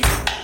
Bye. 0.00 0.37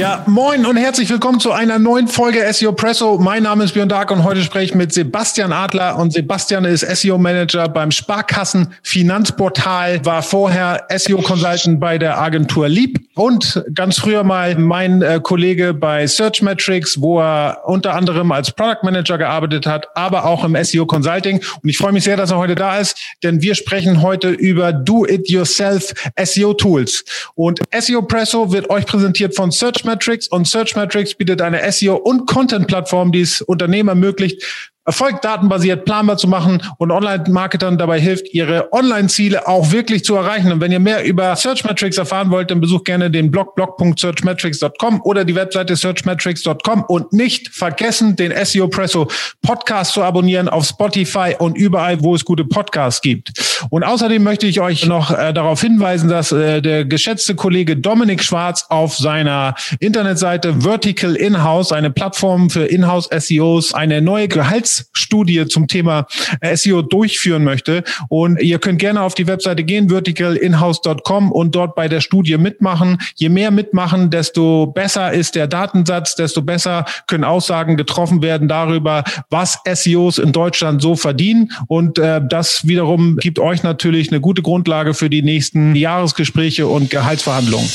Ja, 0.00 0.24
moin 0.26 0.64
und 0.64 0.78
herzlich 0.78 1.10
willkommen 1.10 1.40
zu 1.40 1.52
einer 1.52 1.78
neuen 1.78 2.08
Folge 2.08 2.50
SEO 2.54 2.72
Presso. 2.72 3.18
Mein 3.18 3.42
Name 3.42 3.64
ist 3.64 3.74
Björn 3.74 3.90
Dark 3.90 4.10
und 4.10 4.24
heute 4.24 4.40
spreche 4.40 4.64
ich 4.64 4.74
mit 4.74 4.94
Sebastian 4.94 5.52
Adler. 5.52 5.98
Und 5.98 6.14
Sebastian 6.14 6.64
ist 6.64 6.80
SEO 6.80 7.18
Manager 7.18 7.68
beim 7.68 7.90
Sparkassen 7.90 8.72
Finanzportal, 8.82 10.02
war 10.06 10.22
vorher 10.22 10.86
SEO 10.88 11.18
Consultant 11.20 11.80
bei 11.80 11.98
der 11.98 12.18
Agentur 12.18 12.66
Lieb 12.66 13.10
und 13.14 13.62
ganz 13.74 13.98
früher 13.98 14.24
mal 14.24 14.54
mein 14.54 15.02
äh, 15.02 15.20
Kollege 15.22 15.74
bei 15.74 16.06
Searchmetrics, 16.06 17.02
wo 17.02 17.20
er 17.20 17.58
unter 17.66 17.94
anderem 17.94 18.32
als 18.32 18.52
Product 18.52 18.82
Manager 18.82 19.18
gearbeitet 19.18 19.66
hat, 19.66 19.88
aber 19.94 20.24
auch 20.24 20.44
im 20.44 20.56
SEO 20.64 20.86
Consulting. 20.86 21.42
Und 21.62 21.68
ich 21.68 21.76
freue 21.76 21.92
mich 21.92 22.04
sehr, 22.04 22.16
dass 22.16 22.30
er 22.30 22.38
heute 22.38 22.54
da 22.54 22.78
ist, 22.78 22.96
denn 23.22 23.42
wir 23.42 23.54
sprechen 23.54 24.00
heute 24.00 24.30
über 24.30 24.72
Do-It-Yourself 24.72 25.92
SEO 26.24 26.54
Tools. 26.54 27.04
Und 27.34 27.60
SEO 27.78 28.00
Presso 28.00 28.50
wird 28.50 28.70
euch 28.70 28.86
präsentiert 28.86 29.36
von 29.36 29.50
Searchmetrics 29.90 30.28
und 30.28 30.46
Searchmetrics 30.46 31.14
bietet 31.14 31.42
eine 31.42 31.60
SEO- 31.72 31.96
und 31.96 32.26
Content-Plattform, 32.26 33.10
die 33.12 33.22
es 33.22 33.42
Unternehmen 33.42 33.88
ermöglicht, 33.88 34.70
Erfolg 34.90 35.22
datenbasiert 35.22 35.84
planbar 35.84 36.16
zu 36.16 36.26
machen 36.26 36.60
und 36.78 36.90
Online-Marketern 36.90 37.78
dabei 37.78 38.00
hilft, 38.00 38.34
ihre 38.34 38.72
Online-Ziele 38.72 39.46
auch 39.46 39.70
wirklich 39.70 40.02
zu 40.04 40.16
erreichen. 40.16 40.50
Und 40.50 40.60
wenn 40.60 40.72
ihr 40.72 40.80
mehr 40.80 41.04
über 41.04 41.36
Searchmetrics 41.36 41.96
erfahren 41.96 42.32
wollt, 42.32 42.50
dann 42.50 42.60
besucht 42.60 42.86
gerne 42.86 43.08
den 43.08 43.30
Blog 43.30 43.54
blog.searchmetrics.com 43.54 45.00
oder 45.04 45.24
die 45.24 45.36
Webseite 45.36 45.76
searchmetrics.com 45.76 46.82
und 46.88 47.12
nicht 47.12 47.50
vergessen, 47.50 48.16
den 48.16 48.32
SEO 48.44 48.66
Presso 48.66 49.06
Podcast 49.42 49.92
zu 49.92 50.02
abonnieren 50.02 50.48
auf 50.48 50.66
Spotify 50.66 51.36
und 51.38 51.56
überall, 51.56 52.02
wo 52.02 52.16
es 52.16 52.24
gute 52.24 52.44
Podcasts 52.44 53.00
gibt. 53.00 53.32
Und 53.70 53.84
außerdem 53.84 54.24
möchte 54.24 54.48
ich 54.48 54.60
euch 54.60 54.86
noch 54.86 55.16
äh, 55.16 55.32
darauf 55.32 55.60
hinweisen, 55.60 56.08
dass 56.08 56.32
äh, 56.32 56.60
der 56.60 56.84
geschätzte 56.84 57.36
Kollege 57.36 57.76
Dominik 57.76 58.24
Schwarz 58.24 58.66
auf 58.70 58.96
seiner 58.96 59.54
Internetseite 59.78 60.62
Vertical 60.62 61.14
Inhouse, 61.14 61.70
eine 61.70 61.90
Plattform 61.92 62.50
für 62.50 62.64
Inhouse 62.64 63.08
SEOs, 63.16 63.72
eine 63.72 64.02
neue 64.02 64.26
Gehalts 64.26 64.79
Studie 64.92 65.46
zum 65.46 65.68
Thema 65.68 66.06
SEO 66.54 66.82
durchführen 66.82 67.44
möchte. 67.44 67.84
Und 68.08 68.40
ihr 68.40 68.58
könnt 68.58 68.78
gerne 68.78 69.02
auf 69.02 69.14
die 69.14 69.26
Webseite 69.26 69.64
gehen, 69.64 69.88
verticalinhouse.com 69.88 71.32
und 71.32 71.54
dort 71.54 71.74
bei 71.74 71.88
der 71.88 72.00
Studie 72.00 72.38
mitmachen. 72.38 72.98
Je 73.16 73.28
mehr 73.28 73.50
mitmachen, 73.50 74.10
desto 74.10 74.66
besser 74.66 75.12
ist 75.12 75.34
der 75.34 75.46
Datensatz, 75.46 76.14
desto 76.14 76.42
besser 76.42 76.84
können 77.06 77.24
Aussagen 77.24 77.76
getroffen 77.76 78.22
werden 78.22 78.48
darüber, 78.48 79.04
was 79.30 79.58
SEOs 79.70 80.18
in 80.18 80.32
Deutschland 80.32 80.82
so 80.82 80.96
verdienen. 80.96 81.52
Und 81.68 81.98
äh, 81.98 82.20
das 82.26 82.66
wiederum 82.66 83.16
gibt 83.16 83.38
euch 83.38 83.62
natürlich 83.62 84.10
eine 84.10 84.20
gute 84.20 84.42
Grundlage 84.42 84.94
für 84.94 85.10
die 85.10 85.22
nächsten 85.22 85.74
Jahresgespräche 85.74 86.66
und 86.66 86.90
Gehaltsverhandlungen. 86.90 87.68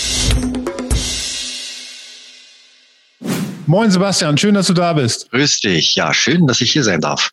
Moin 3.68 3.90
Sebastian, 3.90 4.38
schön, 4.38 4.54
dass 4.54 4.68
du 4.68 4.74
da 4.74 4.94
bist. 4.94 5.32
Grüß 5.32 5.60
dich. 5.62 5.96
Ja, 5.96 6.14
schön, 6.14 6.46
dass 6.46 6.62
ich 6.62 6.72
hier 6.72 6.84
sein 6.84 7.02
darf. 7.02 7.32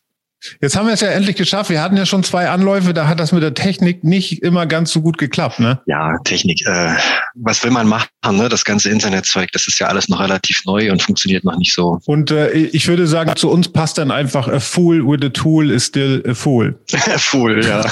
Jetzt 0.61 0.75
haben 0.75 0.87
wir 0.87 0.93
es 0.93 1.01
ja 1.01 1.09
endlich 1.09 1.35
geschafft. 1.35 1.69
Wir 1.69 1.81
hatten 1.81 1.97
ja 1.97 2.05
schon 2.05 2.23
zwei 2.23 2.49
Anläufe, 2.49 2.93
da 2.93 3.07
hat 3.07 3.19
das 3.19 3.31
mit 3.31 3.43
der 3.43 3.53
Technik 3.53 4.03
nicht 4.03 4.43
immer 4.43 4.65
ganz 4.65 4.91
so 4.91 5.01
gut 5.01 5.17
geklappt, 5.17 5.59
ne? 5.59 5.79
Ja, 5.85 6.17
Technik. 6.23 6.65
Äh, 6.65 6.95
was 7.35 7.63
will 7.63 7.71
man 7.71 7.87
machen? 7.87 8.07
Ne? 8.31 8.49
Das 8.49 8.65
ganze 8.65 8.89
Internetzeug, 8.89 9.51
das 9.51 9.67
ist 9.67 9.79
ja 9.79 9.87
alles 9.87 10.09
noch 10.09 10.19
relativ 10.19 10.63
neu 10.65 10.91
und 10.91 11.01
funktioniert 11.01 11.43
noch 11.43 11.57
nicht 11.57 11.73
so. 11.73 11.99
Und 12.05 12.31
äh, 12.31 12.51
ich 12.51 12.87
würde 12.87 13.07
sagen, 13.07 13.35
zu 13.35 13.49
uns 13.49 13.67
passt 13.69 13.97
dann 13.97 14.11
einfach 14.11 14.47
a 14.47 14.59
fool 14.59 15.05
with 15.05 15.25
a 15.25 15.29
tool 15.29 15.69
is 15.71 15.85
still 15.85 16.23
a 16.27 16.33
fool. 16.33 16.75
a 16.93 16.97
fool, 17.17 17.63
ja. 17.65 17.81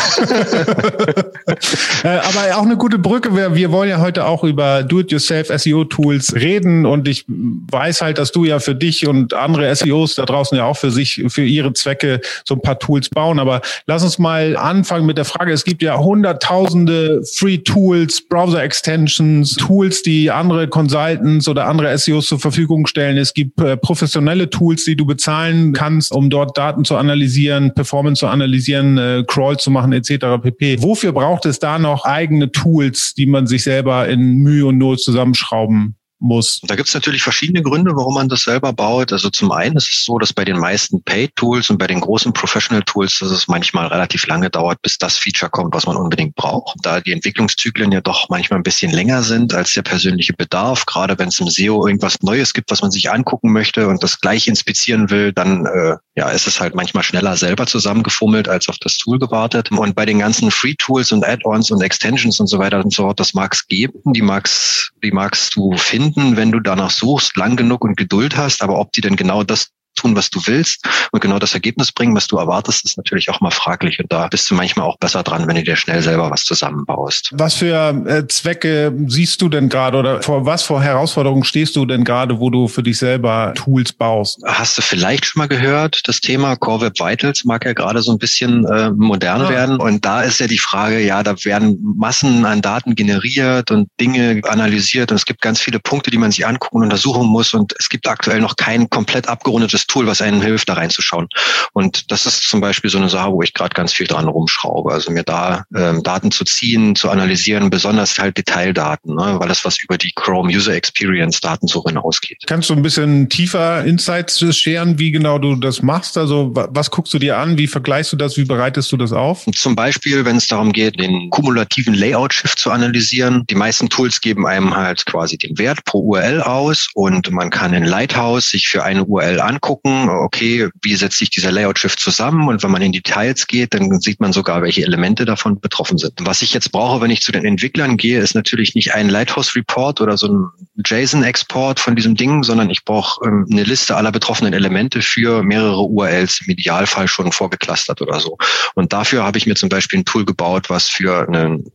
äh, 2.03 2.07
aber 2.07 2.57
auch 2.57 2.65
eine 2.65 2.77
gute 2.77 2.99
Brücke. 2.99 3.35
Wir, 3.35 3.55
wir 3.55 3.71
wollen 3.71 3.89
ja 3.89 3.99
heute 3.99 4.25
auch 4.25 4.43
über 4.43 4.83
Do-it-yourself 4.83 5.47
SEO-Tools 5.47 6.35
reden 6.35 6.85
und 6.85 7.07
ich 7.07 7.25
weiß 7.27 8.01
halt, 8.01 8.17
dass 8.17 8.31
du 8.31 8.45
ja 8.45 8.59
für 8.59 8.75
dich 8.75 9.07
und 9.07 9.33
andere 9.33 9.73
SEOs 9.75 10.15
da 10.15 10.25
draußen 10.25 10.57
ja 10.57 10.65
auch 10.65 10.77
für 10.77 10.91
sich, 10.91 11.23
für 11.27 11.43
ihre 11.43 11.73
Zwecke 11.73 12.21
so 12.45 12.55
ein 12.55 12.61
paar 12.61 12.79
Tools 12.79 13.09
bauen. 13.09 13.39
Aber 13.39 13.61
lass 13.85 14.03
uns 14.03 14.19
mal 14.19 14.57
anfangen 14.57 15.05
mit 15.05 15.17
der 15.17 15.25
Frage. 15.25 15.51
Es 15.51 15.63
gibt 15.63 15.81
ja 15.81 15.97
hunderttausende 15.97 17.21
Free 17.33 17.57
Tools, 17.57 18.21
Browser 18.27 18.63
Extensions, 18.63 19.55
Tools, 19.55 20.01
die 20.03 20.31
andere 20.31 20.67
Consultants 20.67 21.47
oder 21.47 21.67
andere 21.67 21.97
SEOs 21.97 22.27
zur 22.27 22.39
Verfügung 22.39 22.87
stellen. 22.87 23.17
Es 23.17 23.33
gibt 23.33 23.59
äh, 23.61 23.77
professionelle 23.77 24.49
Tools, 24.49 24.85
die 24.85 24.95
du 24.95 25.05
bezahlen 25.05 25.73
kannst, 25.73 26.11
um 26.11 26.29
dort 26.29 26.57
Daten 26.57 26.85
zu 26.85 26.95
analysieren, 26.95 27.73
Performance 27.73 28.19
zu 28.19 28.27
analysieren, 28.27 28.97
äh, 28.97 29.23
Crawl 29.27 29.57
zu 29.57 29.71
machen 29.71 29.93
etc. 29.93 30.41
pp. 30.41 30.81
Wofür 30.81 31.11
braucht 31.11 31.45
es 31.45 31.59
da 31.59 31.79
noch 31.79 32.05
eigene 32.05 32.51
Tools, 32.51 33.13
die 33.13 33.25
man 33.25 33.47
sich 33.47 33.63
selber 33.63 34.07
in 34.07 34.37
Mühe 34.37 34.65
und 34.65 34.77
Not 34.77 35.01
zusammenschrauben 35.01 35.95
muss. 36.21 36.61
Da 36.63 36.75
gibt 36.75 36.87
es 36.87 36.93
natürlich 36.93 37.23
verschiedene 37.23 37.61
Gründe, 37.61 37.91
warum 37.95 38.13
man 38.13 38.29
das 38.29 38.43
selber 38.43 38.73
baut. 38.73 39.11
Also 39.11 39.29
zum 39.29 39.51
einen 39.51 39.75
ist 39.75 39.89
es 39.91 40.05
so, 40.05 40.17
dass 40.19 40.31
bei 40.31 40.45
den 40.45 40.57
meisten 40.57 41.03
Paid-Tools 41.03 41.69
und 41.69 41.77
bei 41.77 41.87
den 41.87 41.99
großen 41.99 42.31
Professional-Tools, 42.31 43.19
dass 43.19 43.31
es 43.31 43.47
manchmal 43.47 43.87
relativ 43.87 44.27
lange 44.27 44.49
dauert, 44.49 44.81
bis 44.81 44.97
das 44.97 45.17
Feature 45.17 45.49
kommt, 45.49 45.73
was 45.73 45.85
man 45.85 45.97
unbedingt 45.97 46.35
braucht. 46.35 46.77
Da 46.83 47.01
die 47.01 47.11
Entwicklungszyklen 47.11 47.91
ja 47.91 48.01
doch 48.01 48.29
manchmal 48.29 48.59
ein 48.59 48.63
bisschen 48.63 48.91
länger 48.91 49.23
sind 49.23 49.53
als 49.53 49.73
der 49.73 49.81
persönliche 49.81 50.33
Bedarf, 50.33 50.85
gerade 50.85 51.17
wenn 51.17 51.29
es 51.29 51.39
im 51.39 51.49
SEO 51.49 51.87
irgendwas 51.87 52.21
Neues 52.21 52.53
gibt, 52.53 52.71
was 52.71 52.81
man 52.81 52.91
sich 52.91 53.11
angucken 53.11 53.51
möchte 53.51 53.87
und 53.87 54.03
das 54.03 54.19
gleich 54.19 54.47
inspizieren 54.47 55.09
will, 55.09 55.33
dann 55.33 55.65
äh, 55.65 55.95
ja, 56.15 56.29
ist 56.29 56.47
es 56.47 56.59
halt 56.59 56.75
manchmal 56.75 57.03
schneller 57.03 57.35
selber 57.35 57.65
zusammengefummelt 57.65 58.47
als 58.47 58.69
auf 58.69 58.77
das 58.79 58.97
Tool 58.97 59.17
gewartet. 59.17 59.71
Und 59.71 59.95
bei 59.95 60.05
den 60.05 60.19
ganzen 60.19 60.51
Free-Tools 60.51 61.11
und 61.11 61.25
Add-ons 61.25 61.71
und 61.71 61.81
Extensions 61.81 62.39
und 62.39 62.47
so 62.47 62.59
weiter 62.59 62.83
und 62.83 62.93
so 62.93 63.03
fort, 63.03 63.19
das 63.19 63.33
mag's 63.33 63.67
geben, 63.67 63.99
die 64.13 64.21
mag's, 64.21 64.91
die 65.03 65.11
magst 65.11 65.55
du 65.55 65.75
finden 65.77 66.10
finden, 66.13 66.37
wenn 66.37 66.51
du 66.51 66.59
danach 66.59 66.91
suchst, 66.91 67.35
lang 67.37 67.55
genug 67.55 67.83
und 67.83 67.97
Geduld 67.97 68.37
hast, 68.37 68.61
aber 68.61 68.79
ob 68.79 68.91
die 68.93 69.01
denn 69.01 69.15
genau 69.15 69.43
das 69.43 69.69
tun, 69.95 70.15
was 70.15 70.29
du 70.29 70.39
willst 70.45 70.87
und 71.11 71.21
genau 71.21 71.39
das 71.39 71.53
Ergebnis 71.53 71.91
bringen, 71.91 72.15
was 72.15 72.27
du 72.27 72.37
erwartest, 72.37 72.85
ist 72.85 72.97
natürlich 72.97 73.29
auch 73.29 73.41
mal 73.41 73.51
fraglich. 73.51 73.99
Und 73.99 74.11
da 74.11 74.27
bist 74.27 74.49
du 74.49 74.55
manchmal 74.55 74.85
auch 74.85 74.97
besser 74.97 75.23
dran, 75.23 75.47
wenn 75.47 75.55
du 75.55 75.63
dir 75.63 75.75
schnell 75.75 76.01
selber 76.01 76.29
was 76.31 76.43
zusammenbaust. 76.43 77.31
Was 77.33 77.55
für 77.55 78.03
äh, 78.07 78.27
Zwecke 78.27 78.93
siehst 79.07 79.41
du 79.41 79.49
denn 79.49 79.69
gerade 79.69 79.97
oder 79.97 80.21
vor 80.21 80.45
was 80.45 80.63
vor 80.63 80.81
Herausforderungen 80.81 81.43
stehst 81.43 81.75
du 81.75 81.85
denn 81.85 82.03
gerade, 82.03 82.39
wo 82.39 82.49
du 82.49 82.67
für 82.67 82.83
dich 82.83 82.97
selber 82.97 83.53
Tools 83.55 83.93
baust? 83.93 84.39
Hast 84.45 84.77
du 84.77 84.81
vielleicht 84.81 85.25
schon 85.25 85.39
mal 85.39 85.47
gehört, 85.47 86.01
das 86.05 86.21
Thema 86.21 86.55
Core 86.55 86.81
Web 86.81 86.99
Vitals 86.99 87.43
mag 87.45 87.65
ja 87.65 87.73
gerade 87.73 88.01
so 88.01 88.11
ein 88.11 88.17
bisschen 88.17 88.65
äh, 88.65 88.91
modern 88.91 89.41
ah. 89.41 89.49
werden. 89.49 89.79
Und 89.79 90.05
da 90.05 90.21
ist 90.21 90.39
ja 90.39 90.47
die 90.47 90.57
Frage, 90.57 90.99
ja, 90.99 91.23
da 91.23 91.35
werden 91.43 91.79
Massen 91.97 92.45
an 92.45 92.61
Daten 92.61 92.95
generiert 92.95 93.71
und 93.71 93.89
Dinge 93.99 94.41
analysiert 94.47 95.11
und 95.11 95.17
es 95.17 95.25
gibt 95.25 95.41
ganz 95.41 95.59
viele 95.59 95.79
Punkte, 95.79 96.11
die 96.11 96.17
man 96.17 96.31
sich 96.31 96.45
angucken 96.45 96.77
und 96.77 96.83
untersuchen 96.83 97.27
muss. 97.27 97.53
Und 97.53 97.73
es 97.79 97.89
gibt 97.89 98.07
aktuell 98.07 98.39
noch 98.39 98.55
kein 98.55 98.89
komplett 98.89 99.27
abgerundetes 99.27 99.80
Tool, 99.87 100.07
was 100.07 100.21
einem 100.21 100.41
hilft, 100.41 100.69
da 100.69 100.73
reinzuschauen. 100.73 101.27
Und 101.73 102.11
das 102.11 102.25
ist 102.25 102.43
zum 102.43 102.61
Beispiel 102.61 102.89
so 102.89 102.97
eine 102.97 103.09
Sache, 103.09 103.31
wo 103.31 103.41
ich 103.41 103.53
gerade 103.53 103.73
ganz 103.73 103.93
viel 103.93 104.07
dran 104.07 104.27
rumschraube. 104.27 104.91
Also 104.91 105.11
mir 105.11 105.23
da 105.23 105.65
ähm, 105.75 106.03
Daten 106.03 106.31
zu 106.31 106.43
ziehen, 106.43 106.95
zu 106.95 107.09
analysieren, 107.09 107.69
besonders 107.69 108.17
halt 108.17 108.37
Detaildaten, 108.37 109.15
ne, 109.15 109.35
weil 109.39 109.47
das 109.47 109.65
was 109.65 109.81
über 109.81 109.97
die 109.97 110.11
Chrome 110.15 110.53
User 110.53 110.73
Experience 110.73 111.39
Daten 111.39 111.67
so 111.67 111.83
hinausgeht. 111.83 112.43
Kannst 112.45 112.69
du 112.69 112.73
ein 112.73 112.81
bisschen 112.81 113.29
tiefer 113.29 113.83
Insights 113.83 114.39
scheren, 114.55 114.99
wie 114.99 115.11
genau 115.11 115.37
du 115.37 115.55
das 115.55 115.81
machst? 115.81 116.17
Also 116.17 116.51
was 116.53 116.91
guckst 116.91 117.13
du 117.13 117.19
dir 117.19 117.37
an? 117.37 117.57
Wie 117.57 117.67
vergleichst 117.67 118.11
du 118.13 118.17
das? 118.17 118.37
Wie 118.37 118.45
bereitest 118.45 118.91
du 118.91 118.97
das 118.97 119.13
auf? 119.13 119.45
Zum 119.53 119.75
Beispiel, 119.75 120.25
wenn 120.25 120.37
es 120.37 120.47
darum 120.47 120.71
geht, 120.71 120.99
den 120.99 121.29
kumulativen 121.29 121.93
Layout-Shift 121.93 122.59
zu 122.59 122.71
analysieren. 122.71 123.43
Die 123.49 123.55
meisten 123.55 123.89
Tools 123.89 124.21
geben 124.21 124.45
einem 124.45 124.75
halt 124.75 125.05
quasi 125.05 125.37
den 125.37 125.57
Wert 125.57 125.83
pro 125.85 125.99
URL 125.99 126.41
aus 126.41 126.89
und 126.93 127.31
man 127.31 127.49
kann 127.49 127.73
in 127.73 127.85
Lighthouse 127.85 128.49
sich 128.49 128.67
für 128.67 128.83
eine 128.83 129.05
URL 129.05 129.39
angucken 129.39 129.70
gucken, 129.71 130.09
okay, 130.09 130.67
wie 130.81 130.95
setzt 130.95 131.17
sich 131.17 131.29
dieser 131.29 131.51
Layout-Shift 131.51 131.97
zusammen? 131.97 132.49
Und 132.49 132.61
wenn 132.61 132.71
man 132.71 132.81
in 132.81 132.91
Details 132.91 133.47
geht, 133.47 133.73
dann 133.73 134.01
sieht 134.01 134.19
man 134.19 134.33
sogar, 134.33 134.61
welche 134.61 134.83
Elemente 134.83 135.23
davon 135.23 135.61
betroffen 135.61 135.97
sind. 135.97 136.13
Was 136.21 136.41
ich 136.41 136.53
jetzt 136.53 136.73
brauche, 136.73 136.99
wenn 136.99 137.11
ich 137.11 137.21
zu 137.21 137.31
den 137.31 137.45
Entwicklern 137.45 137.95
gehe, 137.95 138.19
ist 138.19 138.35
natürlich 138.35 138.75
nicht 138.75 138.93
ein 138.93 139.07
Lighthouse-Report 139.07 140.01
oder 140.01 140.17
so 140.17 140.27
ein 140.27 140.49
JSON-Export 140.85 141.79
von 141.79 141.95
diesem 141.95 142.15
Ding, 142.15 142.43
sondern 142.43 142.69
ich 142.69 142.83
brauche 142.83 143.25
ähm, 143.25 143.47
eine 143.49 143.63
Liste 143.63 143.95
aller 143.95 144.11
betroffenen 144.11 144.51
Elemente 144.51 145.01
für 145.01 145.41
mehrere 145.41 145.81
URLs, 145.81 146.41
im 146.45 146.51
Idealfall 146.51 147.07
schon 147.07 147.31
vorgeklustert 147.31 148.01
oder 148.01 148.19
so. 148.19 148.37
Und 148.75 148.91
dafür 148.91 149.23
habe 149.23 149.37
ich 149.37 149.47
mir 149.47 149.55
zum 149.55 149.69
Beispiel 149.69 149.99
ein 149.99 150.05
Tool 150.05 150.25
gebaut, 150.25 150.69
was 150.69 150.89
für 150.89 151.27
einen 151.29 151.71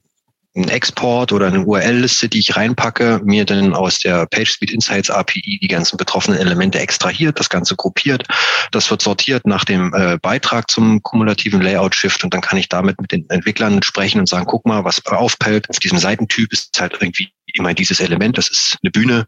einen 0.56 0.69
Export 0.69 1.32
oder 1.32 1.47
eine 1.47 1.64
URL-Liste, 1.64 2.29
die 2.29 2.41
ich 2.41 2.56
reinpacke, 2.56 3.20
mir 3.25 3.44
dann 3.44 3.75
aus 3.75 3.99
der 4.00 4.26
PageSpeed 4.26 4.70
Insights 4.70 5.11
API 5.11 5.58
die 5.61 5.69
ganzen 5.69 5.97
betroffenen 5.99 6.41
Elemente 6.41 6.79
extrahiert, 6.79 7.38
das 7.38 7.50
Ganze 7.50 7.76
gruppiert. 7.76 8.25
Das 8.73 8.91
wird 8.91 9.03
sortiert 9.03 9.47
nach 9.47 9.64
dem 9.64 9.93
äh, 9.94 10.19
Beitrag 10.20 10.70
zum 10.70 11.03
kumulativen 11.03 11.61
Layout-Shift 11.61 12.25
und 12.25 12.32
dann 12.32 12.41
kann 12.41 12.58
ich 12.58 12.69
damit 12.69 13.00
mit 13.00 13.12
den 13.12 13.29
Entwicklern 13.29 13.82
sprechen 13.82 14.20
und 14.20 14.29
sagen, 14.29 14.47
guck 14.47 14.67
mal, 14.67 14.85
was 14.85 15.05
aufpellt. 15.06 15.69
Auf 15.69 15.79
diesem 15.79 15.99
Seitentyp 15.99 16.53
ist 16.53 16.81
halt 16.81 16.94
irgendwie 17.00 17.29
immer 17.52 17.75
dieses 17.75 18.00
Element, 18.00 18.38
das 18.38 18.49
ist 18.49 18.79
eine 18.82 18.91
Bühne, 18.91 19.26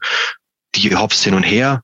die 0.75 0.95
hopst 0.97 1.23
hin 1.25 1.35
und 1.35 1.43
her 1.43 1.83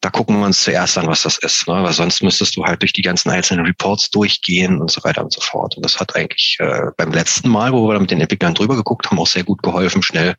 da 0.00 0.10
gucken 0.10 0.38
wir 0.38 0.46
uns 0.46 0.62
zuerst 0.62 0.96
an, 0.96 1.08
was 1.08 1.22
das 1.22 1.38
ist. 1.38 1.66
Ne? 1.66 1.74
Weil 1.74 1.92
sonst 1.92 2.22
müsstest 2.22 2.56
du 2.56 2.64
halt 2.64 2.82
durch 2.82 2.92
die 2.92 3.02
ganzen 3.02 3.30
einzelnen 3.30 3.66
Reports 3.66 4.10
durchgehen 4.10 4.80
und 4.80 4.90
so 4.90 5.02
weiter 5.02 5.24
und 5.24 5.32
so 5.32 5.40
fort. 5.40 5.76
Und 5.76 5.84
das 5.84 5.98
hat 5.98 6.14
eigentlich 6.14 6.56
äh, 6.60 6.90
beim 6.96 7.12
letzten 7.12 7.48
Mal, 7.48 7.72
wo 7.72 7.88
wir 7.88 7.98
mit 7.98 8.10
den 8.10 8.20
Entwicklern 8.20 8.54
drüber 8.54 8.76
geguckt 8.76 9.10
haben, 9.10 9.18
auch 9.18 9.26
sehr 9.26 9.42
gut 9.42 9.62
geholfen, 9.62 10.02
schnell 10.02 10.34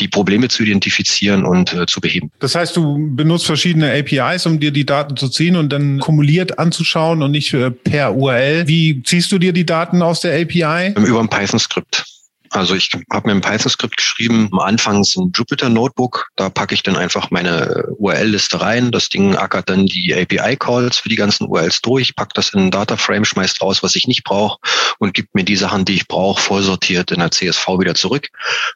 die 0.00 0.08
Probleme 0.08 0.48
zu 0.48 0.64
identifizieren 0.64 1.44
und 1.44 1.72
äh, 1.72 1.86
zu 1.86 2.00
beheben. 2.00 2.32
Das 2.40 2.56
heißt, 2.56 2.76
du 2.76 3.14
benutzt 3.14 3.46
verschiedene 3.46 3.92
APIs, 3.92 4.46
um 4.46 4.58
dir 4.58 4.72
die 4.72 4.86
Daten 4.86 5.16
zu 5.16 5.28
ziehen 5.28 5.56
und 5.56 5.70
dann 5.70 6.00
kumuliert 6.00 6.58
anzuschauen 6.58 7.22
und 7.22 7.30
nicht 7.30 7.54
äh, 7.54 7.70
per 7.70 8.14
URL. 8.14 8.66
Wie 8.66 9.02
ziehst 9.04 9.30
du 9.30 9.38
dir 9.38 9.52
die 9.52 9.66
Daten 9.66 10.02
aus 10.02 10.20
der 10.20 10.40
API? 10.40 10.94
Über 10.96 11.20
ein 11.20 11.28
Python-Skript. 11.28 12.15
Also 12.50 12.74
ich 12.74 12.90
habe 13.12 13.28
mir 13.28 13.34
ein 13.34 13.40
Python-Skript 13.40 13.96
geschrieben, 13.96 14.48
am 14.52 14.60
Anfang 14.60 15.00
ist 15.00 15.16
ein 15.16 15.32
Jupyter-Notebook, 15.34 16.28
da 16.36 16.50
packe 16.50 16.74
ich 16.74 16.82
dann 16.82 16.96
einfach 16.96 17.30
meine 17.30 17.84
URL-Liste 17.98 18.60
rein. 18.60 18.90
Das 18.90 19.08
Ding 19.08 19.36
ackert 19.36 19.68
dann 19.68 19.86
die 19.86 20.14
API-Calls 20.14 20.98
für 20.98 21.08
die 21.08 21.16
ganzen 21.16 21.46
URLs 21.46 21.80
durch, 21.82 22.14
packt 22.14 22.38
das 22.38 22.50
in 22.50 22.60
ein 22.60 22.70
Dataframe, 22.70 23.24
schmeißt 23.24 23.60
raus, 23.60 23.82
was 23.82 23.96
ich 23.96 24.06
nicht 24.06 24.24
brauche 24.24 24.58
und 24.98 25.14
gibt 25.14 25.34
mir 25.34 25.44
die 25.44 25.56
Sachen, 25.56 25.84
die 25.84 25.94
ich 25.94 26.08
brauche, 26.08 26.40
vorsortiert 26.40 27.10
in 27.10 27.20
der 27.20 27.30
CSV 27.30 27.66
wieder 27.78 27.94
zurück. 27.94 28.28